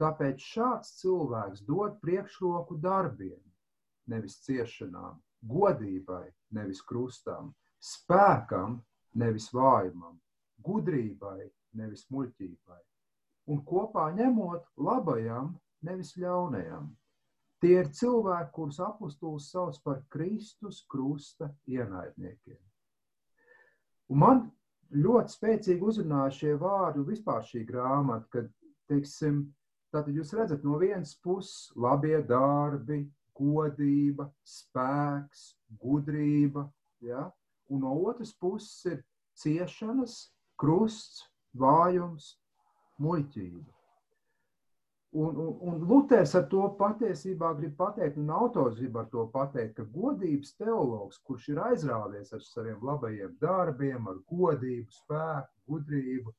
[0.00, 3.40] Tāpēc šāds cilvēks dod priekšroku darbiem,
[4.08, 8.78] nevis ciešanām, godībai, nevis krustam, spēkam,
[9.20, 10.16] nevis vājumam,
[10.64, 12.80] gudrībai, nevis muļķībai,
[13.52, 15.52] un kopā ņemot labajam,
[15.84, 16.88] nevis ļaunajam.
[17.60, 22.60] Tie ir cilvēki, kurus apustulis sauc par Kristus krusta ienaidniekiem.
[24.10, 24.46] Un man
[24.96, 28.48] ļoti spēcīgi uzrunāja šie vārdi vispār šī grāmata, kad,
[28.88, 29.44] teiksim,
[29.90, 33.02] Tātad jūs redzat, no vienas puses labie darbi,
[33.40, 35.48] godība, spēks,
[35.82, 36.68] gudrība,
[37.02, 37.26] ja?
[37.70, 39.02] un no otras puses ir
[39.40, 40.14] ciešanas,
[40.60, 41.24] krusts,
[41.58, 42.36] vājums,
[43.02, 43.68] muļķība.
[45.12, 49.72] Un, un, un Luters ar to patiesībā grib pateikt, un autors grib ar to pateikt,
[49.80, 56.34] ka godības teologs, kurš ir aizrāvies ar saviem labajiem darbiem, ar godību, spēku, gudrību,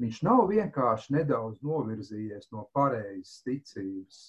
[0.00, 4.22] Viņš nav vienkārši nedaudz novirzījies no pareizas ticības,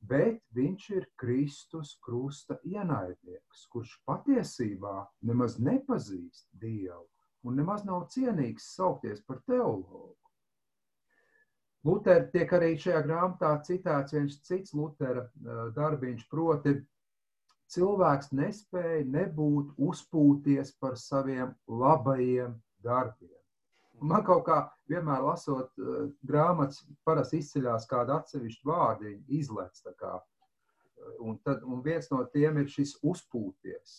[0.00, 4.96] bet viņš ir Kristus krusta ienaidnieks, kurš patiesībā
[5.30, 7.08] nemaz nepazīst Dievu
[7.44, 10.16] un nemaz nav cienīgs saukties par teologu.
[11.88, 15.24] Lutera tiek arī šajā grāmatā citēts viens cits Lutera
[15.76, 16.74] darbiņš, proti
[17.72, 23.39] cilvēks nespēja nebūt uzpūties par saviem labajiem darbiem.
[24.00, 24.58] Man kaut kā
[24.88, 29.82] vienmēr lasot uh, grāmatas, parasti izceļās kāda atsevišķa vārdiņa, izlec.
[31.20, 33.98] Un, tad, un viens no tiem ir šis uzpūties.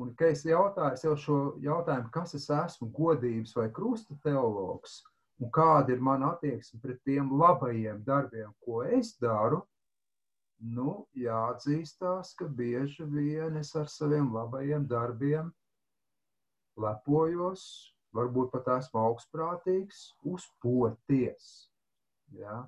[0.00, 5.02] Un, kad es jautāju sev šo jautājumu, kas es esmu, godības vai krusta teologs,
[5.40, 9.60] un kāda ir mana attieksme pret tiem labajiem darbiem, ko es daru,
[10.62, 15.50] nu, jāatzīstās, ka bieži vien es ar saviem labajiem darbiem
[16.80, 21.50] lepojos, varbūt pat esmu augstprātīgs, uzpoties.
[22.36, 22.62] Ja?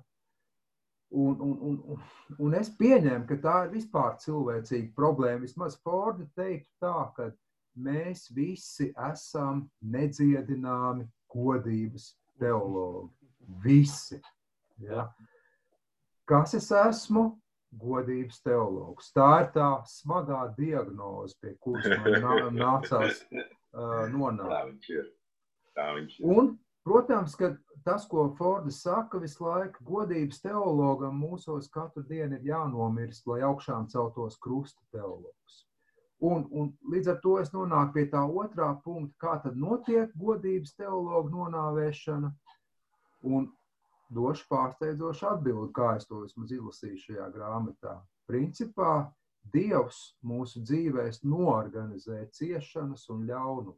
[1.15, 2.03] Un, un, un,
[2.41, 5.45] un es pieņēmu, ka tā ir vispār cilvēcīga problēma.
[5.45, 7.29] Vismaz Forda teiktu tā, ka
[7.75, 13.13] mēs visi esam nedziedināmi godības teologi.
[13.63, 14.19] Visi.
[14.81, 15.09] Ja?
[16.25, 17.35] Kas es esmu?
[17.75, 19.11] Godības teologs.
[19.13, 21.85] Tā ir tā smagā diagnoze, pie kuras
[22.23, 24.89] man nācās uh, nonākt.
[25.75, 26.25] Tā viņš ir.
[26.31, 26.51] Un,
[26.87, 27.51] protams, ka
[27.85, 33.89] tas, ko Forda saka visu laiku, godības teologam mūsos katru dienu ir jānomirst, lai augšām
[33.91, 35.65] celtos krusta teologs.
[36.23, 40.73] Un, un līdz ar to es nonāku pie tā otrā punkta, kā tad notiek godības
[40.79, 42.31] teologa nonāvēšana.
[43.25, 43.49] Un
[44.15, 47.99] došu pārsteidzošu atbildi, kā es to vismaz izlasīju šajā grāmatā.
[48.29, 49.11] Principā
[49.53, 53.77] Dievs mūsu dzīvēs noorganizē ciešanas un ļaunumu.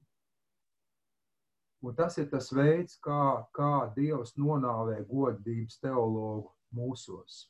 [1.88, 7.46] Un tas ir tas veids, kā, kā Dievs nonāvē godības teologu mūsos.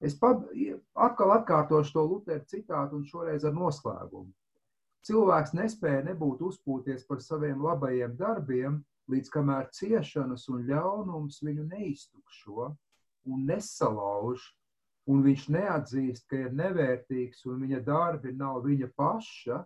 [0.00, 0.42] Es pat,
[1.06, 4.32] atkal atkārtošu to Lutera citātu un šoreiz ar noslēgumu.
[5.06, 8.80] Cilvēks nespēja nebūt uzpūties par saviem labajiem darbiem,
[9.12, 12.72] līdz kamēr ciešanas un ļaunums viņu neiztukšo
[13.30, 14.42] un nesalauž,
[15.10, 19.62] un viņš neatzīst, ka ir nevērtīgs un viņa darbi nav viņa paša,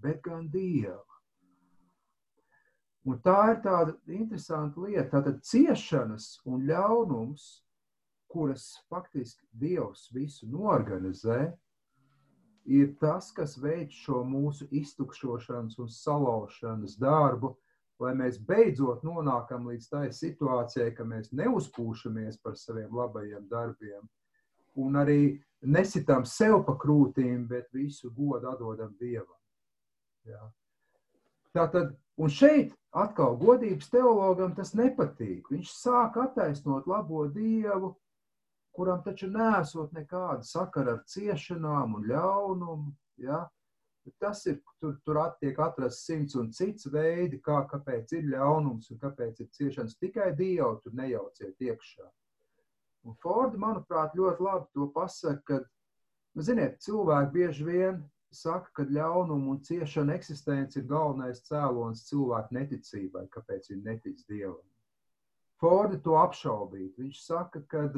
[0.00, 1.09] bet gan Dieva.
[3.08, 5.08] Un tā ir tāda interesanta lieta.
[5.14, 7.46] Tātad ciešanas un ļaunums,
[8.30, 11.48] kuras faktiski Dievs visu norganizē,
[12.70, 17.54] ir tas, kas veic šo mūsu iztukšošanas un salaušanas darbu,
[18.00, 24.08] lai mēs beidzot nonākam līdz tai situācijai, ka mēs neuzpūšamies par saviem labajiem darbiem
[24.74, 29.38] un arī nesitam sev pa krūtīm, bet visu godu atdodam Dievam.
[30.28, 30.40] Jā.
[31.56, 35.48] Tātad, un šeit atkal godības teologam tas nepatīk.
[35.50, 37.94] Viņš sāk attaisnot labo dievu,
[38.76, 42.92] kuram taču nesot nekāda sakara ar ciešanām un ļaunumu.
[43.24, 43.46] Ja?
[44.22, 49.00] Tas ir, tur, tur tiek atrasts simts un cits veidi, kā, kāpēc ir ļaunums un
[49.02, 49.98] kāpēc ir ciešanas.
[50.00, 52.06] Tikai Dievu tur nejauciet iekšā.
[53.06, 55.60] Un Forda, manuprāt, ļoti labi to pasaka, ka,
[56.36, 58.00] nu, ziniet, cilvēki bieži vien
[58.34, 64.66] saka, ka ļaunuma un ciešana eksistence ir galvenais cēlonis cilvēku neticībai, kāpēc viņi netic Dievam.
[65.60, 66.94] Forda to apšaubīt.
[66.98, 67.88] Viņš saka, ka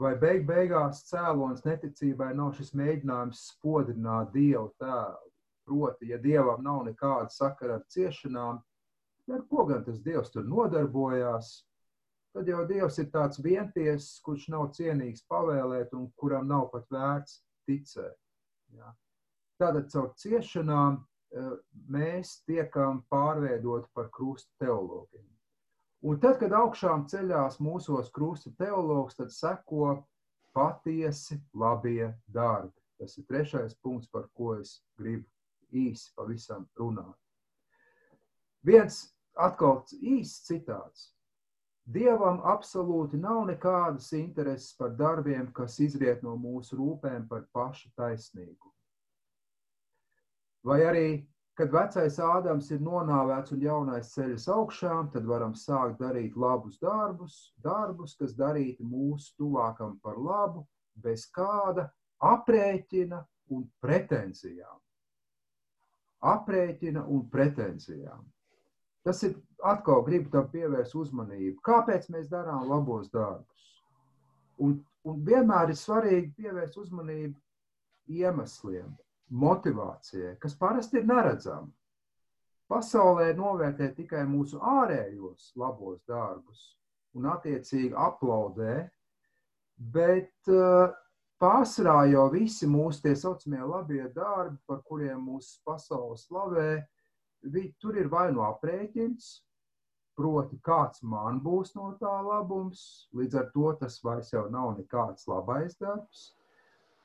[0.00, 5.26] vai beig beigās cēlonis neticībai nav šis mēģinājums spodrināt Dievu tēlu.
[5.68, 8.62] Proti, ja Dievam nav nekāda sakara ar ciešanām,
[9.30, 11.52] ar ko gan tas Dievs tur nodarbojās,
[12.34, 17.38] tad jau Dievs ir tāds vienties, kurš nav cienīgs pavēlēt un kuram nav pat vērts
[17.68, 18.18] ticēt.
[18.74, 18.90] Ja?
[19.60, 21.50] Tātad caur ciešanām eh,
[21.92, 25.26] mēs tiekam pārveidoti par krusta teologiem.
[26.00, 29.98] Un tad, kad augšām ceļās mūsos krusta teologs, tad seko
[30.56, 32.72] patiesi labie darbi.
[33.00, 35.28] Tas ir trešais punkts, par ko es gribu
[35.72, 37.16] īsi pavisam runāt.
[38.64, 39.02] Viens
[39.36, 41.10] atkal īsts citāts.
[41.90, 48.74] Dievam absolūti nav nekādas intereses par darbiem, kas izriet no mūsu rūpēm par pašu taisnīgumu.
[50.66, 51.06] Vai arī,
[51.56, 57.38] kad vecais Ādams ir nonāvēts un jaunais ceļas augšām, tad varam sākt darīt labus darbus,
[57.64, 60.66] darbus, kas darīti mūsu tuvākam par labu,
[61.00, 61.88] bez kāda
[62.20, 63.22] aprēķina
[63.56, 64.76] un pretenzijām.
[66.20, 68.26] Aprēķina un pretenzijām.
[69.00, 71.56] Tas ir atkal, gribu tam pievērst uzmanību.
[71.64, 73.70] Kāpēc mēs darām labos darbus?
[74.60, 74.76] Un,
[75.08, 78.90] un vienmēr ir svarīgi pievērst uzmanību iemesliem
[79.30, 81.70] motivācijai, kas parasti ir neredzama.
[82.70, 86.68] Pasaulē novērtē tikai mūsu ārējos labos darbus
[87.18, 88.84] un attiecīgi aplaudē,
[89.94, 90.92] bet uh,
[91.42, 96.84] pārsvarā jau visi mūsu tie saucamie labie darbi, par kuriem mūsu pasaules slavē,
[97.80, 99.30] tur ir vai no aprēķins,
[100.20, 103.08] proti, kāds man būs no tā labums.
[103.16, 106.34] Līdz ar to tas vairs jau nav nekāds labais darbs.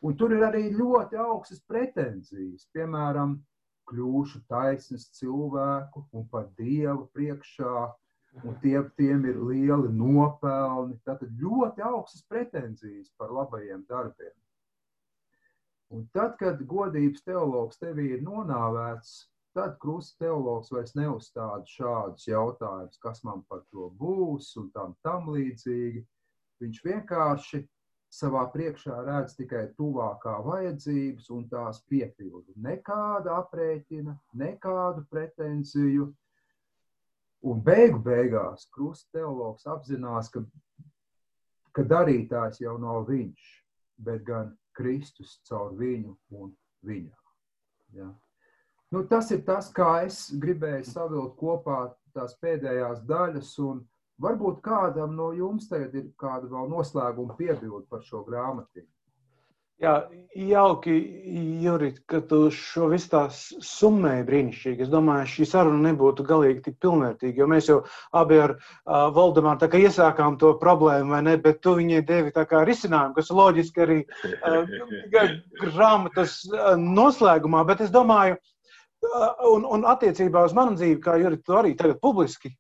[0.06, 2.68] Un tur ir arī ļoti augstas pretenzijas.
[2.76, 3.40] Piemēram,
[3.90, 7.76] kļūšu taisnīgs cilvēku un par dievu priekšā,
[8.44, 11.00] un tie, tiem ir lieli nopelni.
[11.08, 14.36] Tātad ļoti augstas pretenzijas par labajiem darbiem.
[15.94, 19.24] Un tad, kad godības teologs tevī ir nonāvēts,
[19.56, 25.30] Tad krusta teologs vairs neuzstāda šādus jautājumus, kas man par to būs un tam, tam
[25.32, 26.02] līdzīgi.
[26.60, 27.62] Viņš vienkārši
[28.16, 32.56] savā priekšā redz tikai tuvākā vajadzības un tās piepildu.
[32.68, 36.12] Nekāda aprēķina, nekādu pretenziju.
[37.46, 40.42] Un beigu beigās krusta teologs apzinās, ka,
[41.76, 43.50] ka darītājs jau nav viņš,
[44.08, 46.56] bet gan Kristus caur viņu un
[46.88, 47.20] viņā.
[48.00, 48.10] Ja?
[48.92, 51.80] Nu, tas ir tas, kā es gribēju savilkt kopā
[52.16, 53.54] tās pēdējās daļas.
[54.24, 58.88] Varbūt kādam no jums tagad ir kāda vēl noslēguma piebilde par šo grāmatiņu.
[59.84, 59.94] Jā,
[60.40, 60.94] jauki,
[61.60, 64.86] Jurit, ka tu šo visu tā summēji brīnišķīgi.
[64.86, 67.82] Es domāju, šī saruna nebūtu galīgi tik pilnvērtīga, jo mēs jau
[68.16, 72.64] abi ar uh, Valdemāru iesākām to problēmu, vai ne, bet tu viņai devi tā kā
[72.64, 78.55] risinājumu, kas loģiski arī uh, grāmatas uh, noslēgumā, bet es domāju, uh,
[79.46, 82.52] Un, un attiecībā uz manu dzīvi, kā Jurija, tu arī tagad publiski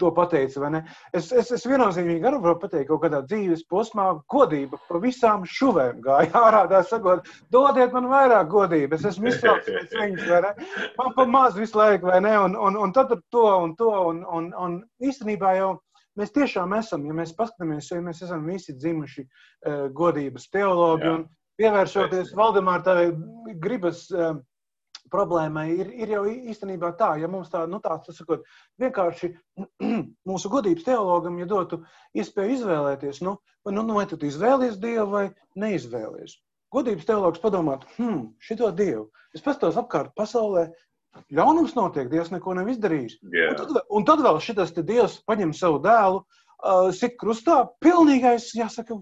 [0.00, 0.80] to pateici, vai ne?
[1.16, 5.46] Es, es, es viennozīmīgi arī varu pateikt, ka kaut kādā dzīves posmā godība pa visām
[5.48, 10.52] šuvēm gāja ārā, tā sakot, dodiet man vairāk godības, es esmu pēc viņas, vai ne?
[10.98, 12.34] Man pa maz visu laiku, vai ne?
[12.44, 15.72] Un, un, un tad ar to un to, un, un, un īstenībā jau
[16.20, 21.16] mēs tiešām esam, ja mēs paskatāmies, ja mēs esam visi dzimuši uh, godības teologi Jā.
[21.18, 21.26] un
[21.60, 23.10] pievēršoties Valdemār tavai
[23.62, 24.36] gribas uh,
[25.12, 28.46] problēmai ir, ir jau īstenībā tā, ja mums tā, nu, tā sakot,
[28.82, 29.32] vienkārši
[30.30, 31.82] mūsu godības teologam, ja dotu
[32.16, 35.26] iespēju izvēlēties, nu, vai, nu, nu, vai tu izvēlies Dievu vai
[35.58, 36.38] neizvēlies.
[36.74, 39.08] Godības teologs padomāt, hmm, šito Dievu.
[39.36, 40.66] Es pastos apkārt pasaulē,
[41.32, 43.18] ļaunums notiek, Dievs neko nav izdarījis.
[43.32, 43.52] Yeah.
[43.52, 48.98] Un, tad, un tad vēl šis Dievs paņem savu dēlu, uh, sit krustā, pilnīgais, jāsaka,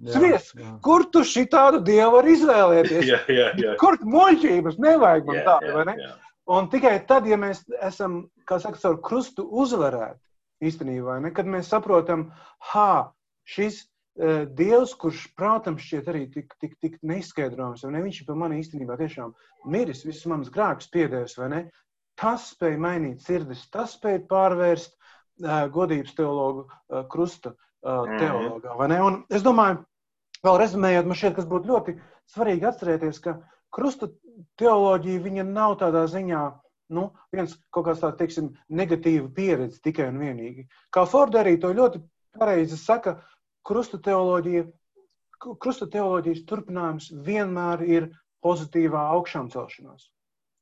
[0.00, 0.16] kurš.
[0.16, 0.48] Svies,
[0.84, 3.04] kur tu šitādu dievu vari izvēlēties?
[3.12, 3.76] jā, jā, jā.
[3.80, 5.96] Kur muļķības nevajag man jā, tādu, vai ne?
[6.00, 6.16] Jā.
[6.50, 10.18] Un tikai tad, ja mēs esam, kā saka, ar krustu uzvarēti,
[10.66, 12.28] īstenībā, ne, kad mēs saprotam,
[12.72, 13.12] ha,
[13.48, 18.28] šis uh, dievs, kurš prātam šķiet arī tik, tik, tik neizskaidrojams, vai ne, viņš ir
[18.28, 19.34] par mani īstenībā tiešām
[19.70, 21.62] miris, visus manus grēkus piedēvis, vai ne?
[22.20, 28.90] Tas spēja mainīt sirdis, tas spēja pārvērst uh, godības teologu uh, krusta uh, teologā, vai
[28.92, 29.00] ne?
[29.06, 29.84] Un es domāju,
[30.46, 31.96] Vēl rezumējot, man šķiet, kas būtu ļoti
[32.32, 33.36] svarīgi atcerēties, ka
[33.76, 34.08] krusta
[34.60, 36.44] teoloģija nav tādā ziņā
[36.96, 38.50] nu, viens kaut kāds tāds, teiksim,
[38.80, 40.66] negatīva pieredze tikai un vienīgi.
[40.94, 42.02] Kā Forda arī to ļoti
[42.38, 43.18] pareizi saka,
[43.66, 44.66] krusta teoloģija,
[45.62, 48.08] krusta teoloģijas turpinājums vienmēr ir
[48.44, 50.08] pozitīvā augšām celšanās.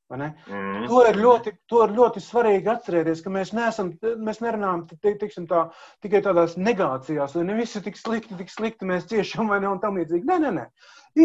[0.09, 0.87] Mm.
[0.89, 3.91] To, ir ļoti, to ir ļoti svarīgi atcerēties, ka mēs, neesam,
[4.25, 5.67] mēs nerunājam tiksim, tā,
[6.05, 9.69] tikai tādās negācijās, vai ne viss ir tik slikti, tik slikti mēs ciešam, vai ne,
[9.69, 10.25] un tam līdzīgi.
[10.29, 10.67] Nē, nē, nē.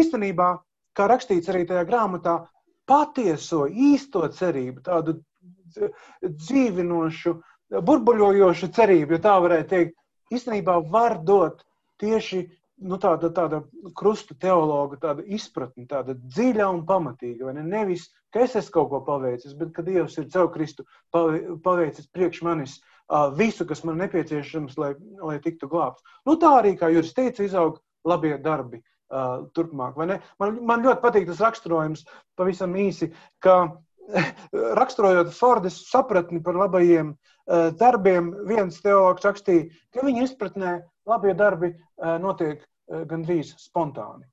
[0.02, 0.50] Īstenībā,
[0.96, 2.42] kā rakstīts arī tajā grāmatā,
[2.84, 5.16] patieso, īsto cerību, tādu
[6.22, 7.38] dzīvinošu,
[7.88, 9.96] burbuļojošu cerību, ja tā varētu teikt,
[10.34, 11.64] īstenībā var dot
[12.02, 12.44] tieši
[12.84, 13.62] nu, tāda, tāda
[13.96, 17.54] krusta teologa tāda izpratne, tāda dziļa un pamatīga.
[17.56, 17.64] Ne?
[17.66, 22.42] Nevis, ka es esmu kaut ko paveicis, bet ka Dievs ir caur Kristu paveicis priekš
[22.46, 22.80] manis
[23.38, 26.02] visu, kas man nepieciešams, lai, lai tiktu glābts.
[26.26, 28.82] Nu, tā arī, kā Juris teica, izaug labie darbi.
[29.54, 32.02] Turpmāk, man, man ļoti patīk tas raksturojums,
[32.34, 33.12] pavisam īsi,
[33.44, 33.76] ka
[34.80, 37.12] raksturojot Fordas sapratni par labajiem
[37.78, 41.74] darbiem, viens teologs rakstīja, ka viņa izpratnē labie darbi
[42.24, 44.24] notiek gandrīz spontāni.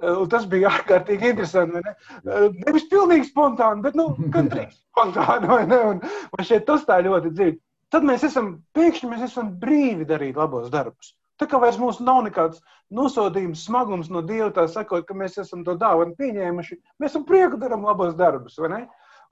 [0.00, 1.82] Uh, tas bija ārkārtīgi interesanti.
[1.84, 1.94] Ne?
[2.22, 5.50] Uh, nevis pilnīgi spontāni, bet nu, gandrīz spontāni.
[5.68, 5.80] Ne?
[5.90, 6.00] Un,
[6.32, 7.58] man šeit tas tā ļoti dziļi.
[7.92, 11.12] Tad mēs esam pēkšņi mēs esam brīvi darīt labos darbus.
[11.40, 12.60] Tā kā vairs mums nav nekāds
[12.94, 17.58] nosodījums, smagums no Dieva, tā sakot, ka mēs esam to dāvanu pieņēmuši, mēs esam prieku
[17.60, 18.80] darām labos darbus, vai ne?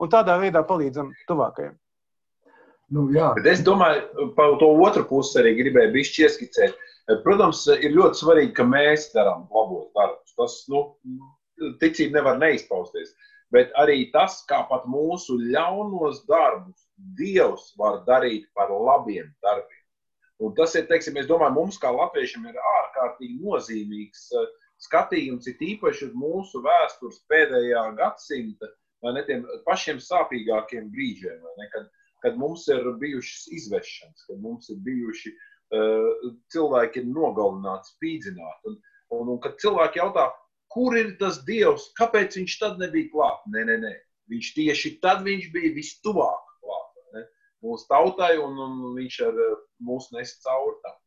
[0.01, 1.77] Un tādā veidā palīdzam tuvākajiem.
[2.91, 3.31] Nu, jā.
[3.37, 6.89] Bet es domāju, par to otru pusi arī gribēju bišķi ieskicēt.
[7.25, 10.35] Protams, ir ļoti svarīgi, ka mēs darām labos darbus.
[10.39, 10.85] Tas, nu,
[11.83, 13.13] ticība nevar neizpausties.
[13.51, 16.87] Bet arī tas, kā pat mūsu ļaunos darbus
[17.19, 19.79] Dievs var darīt par labiem darbiem.
[20.41, 24.47] Un tas ir, teiksim, es domāju, mums kā latviešiem ir ārkārtīgi nozīmīgs uh,
[24.81, 28.71] skatījums, ir īpaši uz mūsu vēstures pēdējā gadsimta
[29.03, 31.89] vai ne tiem pašiem sāpīgākiem brīžiem, ne, kad
[32.21, 38.71] kad mums ir bijušas izvešanas, kad mums ir bijuši uh, cilvēki nogalināti, spīdzināti.
[38.71, 38.79] Un,
[39.17, 40.29] un, un kad cilvēki jautā,
[40.71, 43.45] kur ir tas dievs, kāpēc viņš tad nebija klāt?
[43.55, 43.93] Nē, nē, nē.
[44.31, 47.25] Viņš tieši tad viņš bija vistuvāk klāt ne?
[47.67, 49.39] mūsu tautai, un, un viņš ar
[49.83, 50.99] mūsu nes cauri tam.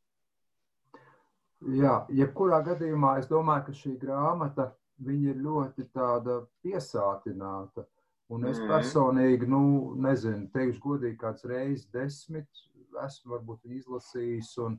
[1.80, 4.74] Jā, jebkurā gadījumā es domāju, ka šī grāmata
[5.08, 5.88] ir ļoti
[6.64, 7.86] piesātināta.
[8.34, 8.70] Un es -hmm.
[8.72, 12.48] personīgi, nu, nezinu, teikšu godīgi, kāds reizes desmit
[13.06, 14.78] esmu varbūt izlasījis, un,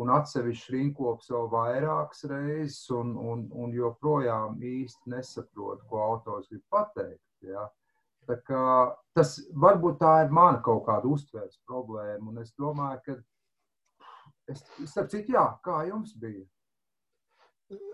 [0.00, 6.64] un atsevišķi rinkops vēl vairākas reizes, un, un, un joprojām īsti nesaprotu, ko autors grib
[6.72, 7.24] pateikt.
[7.46, 7.68] Ja?
[8.28, 8.64] Tā kā,
[9.16, 13.16] tas varbūt tā ir mana kaut kāda uztveres problēma, un es domāju, ka
[14.52, 16.44] es, starp citu, jā, kā jums bija?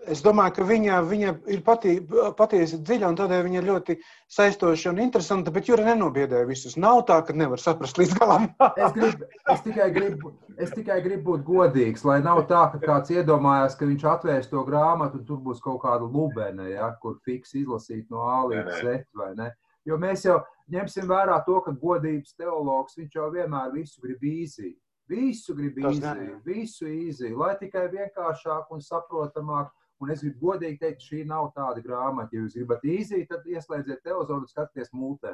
[0.09, 1.91] Es domāju, ka viņa, viņa ir patī,
[2.37, 3.95] patiesi dziļa un tādēļ viņa ir ļoti
[4.31, 6.77] saistoša un interesanta, bet Jūra nenobiedēja visus.
[6.81, 8.47] Nav tā, ka nevar saprast līdz galam.
[8.85, 9.23] es, grib,
[9.53, 13.89] es, tikai gribu, es tikai gribu būt godīgs, lai nav tā, ka kāds iedomājās, ka
[13.89, 18.25] viņš atvērs to grāmatu un tur būs kaut kāda lubene, ja, kur fiks izlasīt no
[18.25, 19.51] A līdz Z, vai ne?
[19.87, 20.41] Jo mēs jau
[20.73, 24.77] ņemsim vērā to, ka godības teologs, viņš jau vienmēr visu grib īzīt.
[25.09, 29.71] Visu grib izdarīt, visu izdarīt, lai tikai vienkāršāk un saprotamāk.
[29.99, 32.31] Un es gribu godīgi teikt, šī nav tāda grāmata.
[32.31, 35.33] Ja jūs gribat izdarīt, tad ieslēdziet televizoru un skatieties mūtē.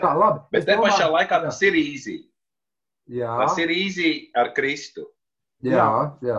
[0.00, 0.44] Tā, labi.
[0.54, 2.20] Bet te pašā laikā tas ir īsi.
[3.10, 3.32] Jā.
[3.42, 5.08] Tas ir īsi ar Kristu.
[5.66, 5.88] Jā,
[6.24, 6.38] jā.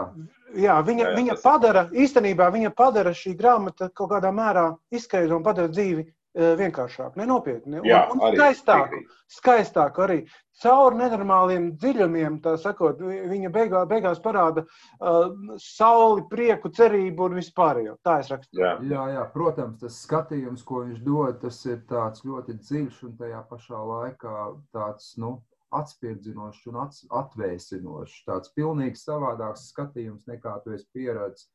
[0.57, 5.45] jā viņa, jā, viņa padara, īstenībā viņa padara šī grāmata kaut kādā mērā izskaidro un
[5.45, 7.81] padara dzīvi vienkāršāk, nenopietni.
[7.87, 8.95] Jā, un, un skaistāk,
[9.31, 10.21] skaistāk arī.
[10.61, 17.95] Caur nenormāliem dziļumiem, tā sakot, viņa beigā, beigās parāda uh, sauli, prieku, cerību un vispārējo.
[18.05, 18.61] Tā es rakstu.
[18.61, 18.75] Jā.
[18.85, 23.41] jā, jā, protams, tas skatījums, ko viņš dod, tas ir tāds ļoti dziļš un tajā
[23.49, 24.35] pašā laikā
[24.75, 25.39] tāds, nu,
[25.71, 28.21] atspirdzinošs un atvēsinošs.
[28.27, 31.47] Tāds pilnīgi savādāks skatījums nekā tu esi pieredzējis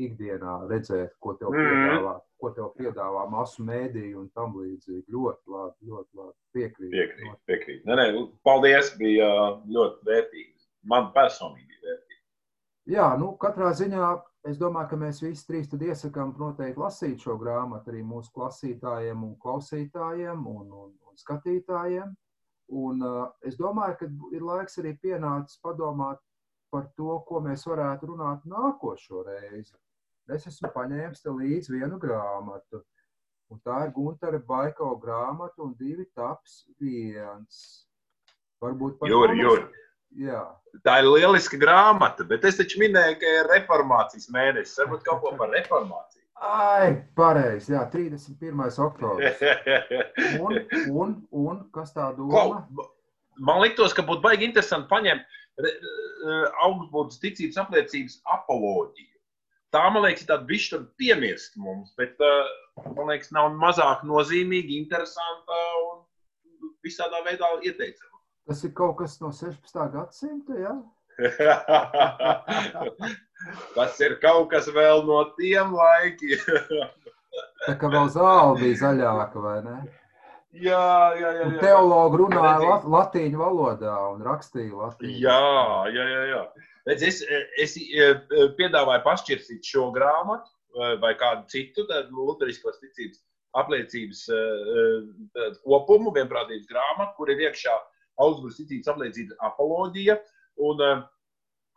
[0.00, 1.68] ikdienā redzēt, ko tev mm.
[1.70, 5.04] piedāvā, ko tev piedāvā masu mēdīju un tam līdzīgi.
[5.14, 6.34] Ļoti labi, ļoti labi.
[6.56, 6.90] Piekrīt.
[6.94, 7.86] Piekrīt, piekrīt.
[7.88, 9.30] Nē, nē, paldies, bija
[9.70, 10.52] ļoti vērtīgi.
[10.90, 12.20] Man personīgi vērtīgi.
[12.94, 14.10] Jā, nu, katrā ziņā
[14.50, 19.22] es domāju, ka mēs visi trīs tad iesakām noteikti lasīt šo grāmatu arī mūsu klausītājiem
[19.24, 22.12] un klausītājiem un, un, un skatītājiem.
[22.74, 26.20] Un, uh, es domāju, ka ir laiks arī pienācis padomāt
[26.74, 29.76] par to, ko mēs varētu runāt nākošo reizi.
[30.34, 32.80] Es esmu paņēmis līdzi vienu grāmatu.
[33.52, 37.60] Un tā ir Gunara Baiko grāmata un divi taps viens.
[38.64, 39.84] Varbūt par Juri, Juri.
[40.24, 40.42] Jā.
[40.86, 44.78] Tā ir lieliska grāmata, bet es taču minēju, ka ir reformācijas mēnesis.
[44.80, 46.22] Varbūt kaut ko par reformāciju.
[46.44, 48.64] Ai, pareizi, jā, 31.
[48.88, 49.38] oktobris.
[50.44, 50.58] Un,
[50.90, 52.64] un, un kas tā doma?
[52.74, 52.88] Ko?
[53.38, 55.38] Man liktos, ka būtu baigi interesanti paņemt
[56.64, 59.14] augstbūdas ticības apliecības apoloģiju
[59.74, 62.20] tā, man liekas, ir tāda bišķi piemirst mums, bet,
[62.94, 65.96] man liekas, nav mazāk nozīmīga, interesanta un
[66.84, 68.20] visādā veidā ieteicama.
[68.48, 69.88] Tas ir kaut kas no 16.
[69.94, 70.74] gadsimta, jā?
[73.76, 76.40] Tas ir kaut kas vēl no tiem laikiem.
[77.64, 79.76] Tā kā vēl zāle bija zaļāka, vai ne?
[80.54, 80.86] Jā,
[81.18, 81.46] jā, jā.
[81.50, 81.60] jā.
[81.62, 85.16] Teologi runāja lat latīņu valodā un rakstīja latīņu.
[85.24, 85.38] Jā,
[85.90, 86.22] jā, jā.
[86.30, 86.42] jā.
[86.86, 87.22] Redz, es,
[87.64, 87.74] es
[88.58, 90.52] piedāvāju pašķirsīt šo grāmatu
[91.02, 93.22] vai kādu citu luteriskos ticības
[93.58, 94.22] apliecības
[95.64, 97.74] kopumu, vienprātības grāmatu, kur ir iekšā
[98.22, 100.18] Augsburgas ticības apliecības apoloģija.
[100.62, 100.82] Un,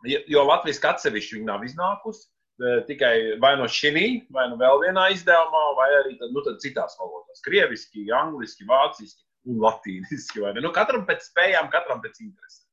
[0.06, 2.28] jo Latvijas atsevišķi viņa nav iznākusi.
[2.58, 4.04] Tikai vai no šī,
[4.34, 7.42] vai no vēl vienā izdevumā, vai arī tad, nu, tad citās valodās.
[7.46, 10.42] Krieviski, angliski, vāciski un latīniski.
[10.58, 12.64] Nu, katram pēc spējām, katram pēc interesēm.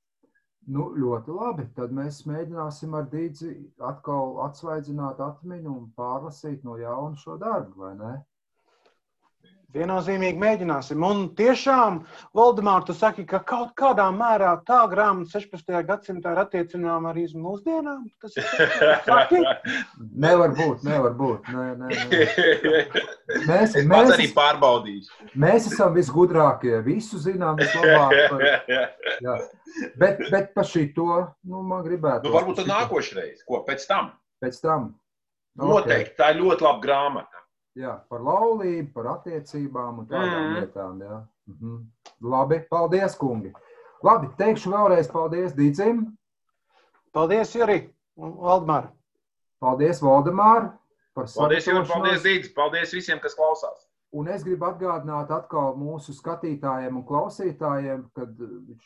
[0.74, 1.68] Nu, ļoti labi.
[1.78, 3.52] Tad mēs mēģināsim ar Dīdzi
[3.86, 8.14] atkal atsvaidzināt atmiņu un pārlasīt no jauna šo darbu, vai ne?
[9.76, 11.04] Viennozīmīgi mēģināsim.
[11.04, 11.98] Un tiešām,
[12.38, 15.74] Valdemār, tu saki, ka kaut kādā mērā tā grāmata 16.
[15.90, 18.06] gadsimtā ir attiecināma arī uz mūsdienām?
[18.24, 19.44] Tas ir
[20.26, 21.52] nevar būt, nevar būt.
[21.52, 22.24] Nē, nē, nē.
[23.50, 25.30] Mēs, es mēs arī pārbaudīšu.
[25.44, 28.16] Mēs esam visgudrākie, visu zinām, vislabāk.
[28.72, 29.40] Jā.
[30.00, 32.30] Bet, bet par šito, nu, man gribētu.
[32.30, 34.14] Nu, varbūt nākošreiz, ko pēc tam?
[34.44, 34.94] Pēc tam.
[35.56, 35.68] Okay.
[35.72, 37.35] Noteikti, tā ir ļoti laba grāmata.
[37.76, 40.60] Jā, par laulību, par attiecībām un tādām mm.
[40.60, 41.00] lietām.
[41.04, 41.18] Jā.
[41.52, 41.80] Mhm.
[42.24, 43.52] Labi, paldies, kungi.
[44.06, 46.06] Labi, teikšu vēlreiz paldies Dīdzim.
[47.16, 47.82] Paldies, Juri
[48.16, 48.88] un Valdemār.
[49.64, 50.70] Paldies, Valdemār.
[51.16, 52.54] Paldies, Juri, paldies, Dīdz.
[52.56, 53.86] Paldies visiem, kas klausās.
[54.16, 58.28] Un es gribu atgādināt atkal mūsu skatītājiem un klausītājiem, ka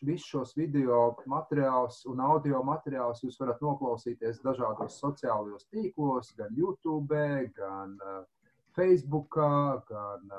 [0.01, 7.21] visus šos video materiālus un audio materiālus jūs varat noklausīties dažādos sociālajos tīklos, gan YouTube,
[7.59, 8.23] gan uh,
[8.80, 9.36] Facebook,
[9.89, 10.32] gan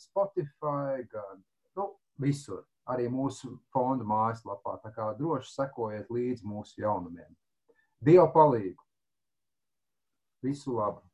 [0.00, 1.42] Spotify, gan
[1.76, 2.64] nu, visur.
[2.90, 4.78] Arī mūsu fonda mājaslapā.
[4.82, 7.30] Tā kā droši sekojiet līdzi mūsu jaunumiem.
[8.02, 8.88] Dievu palīdzību!
[10.42, 11.04] Visu labu!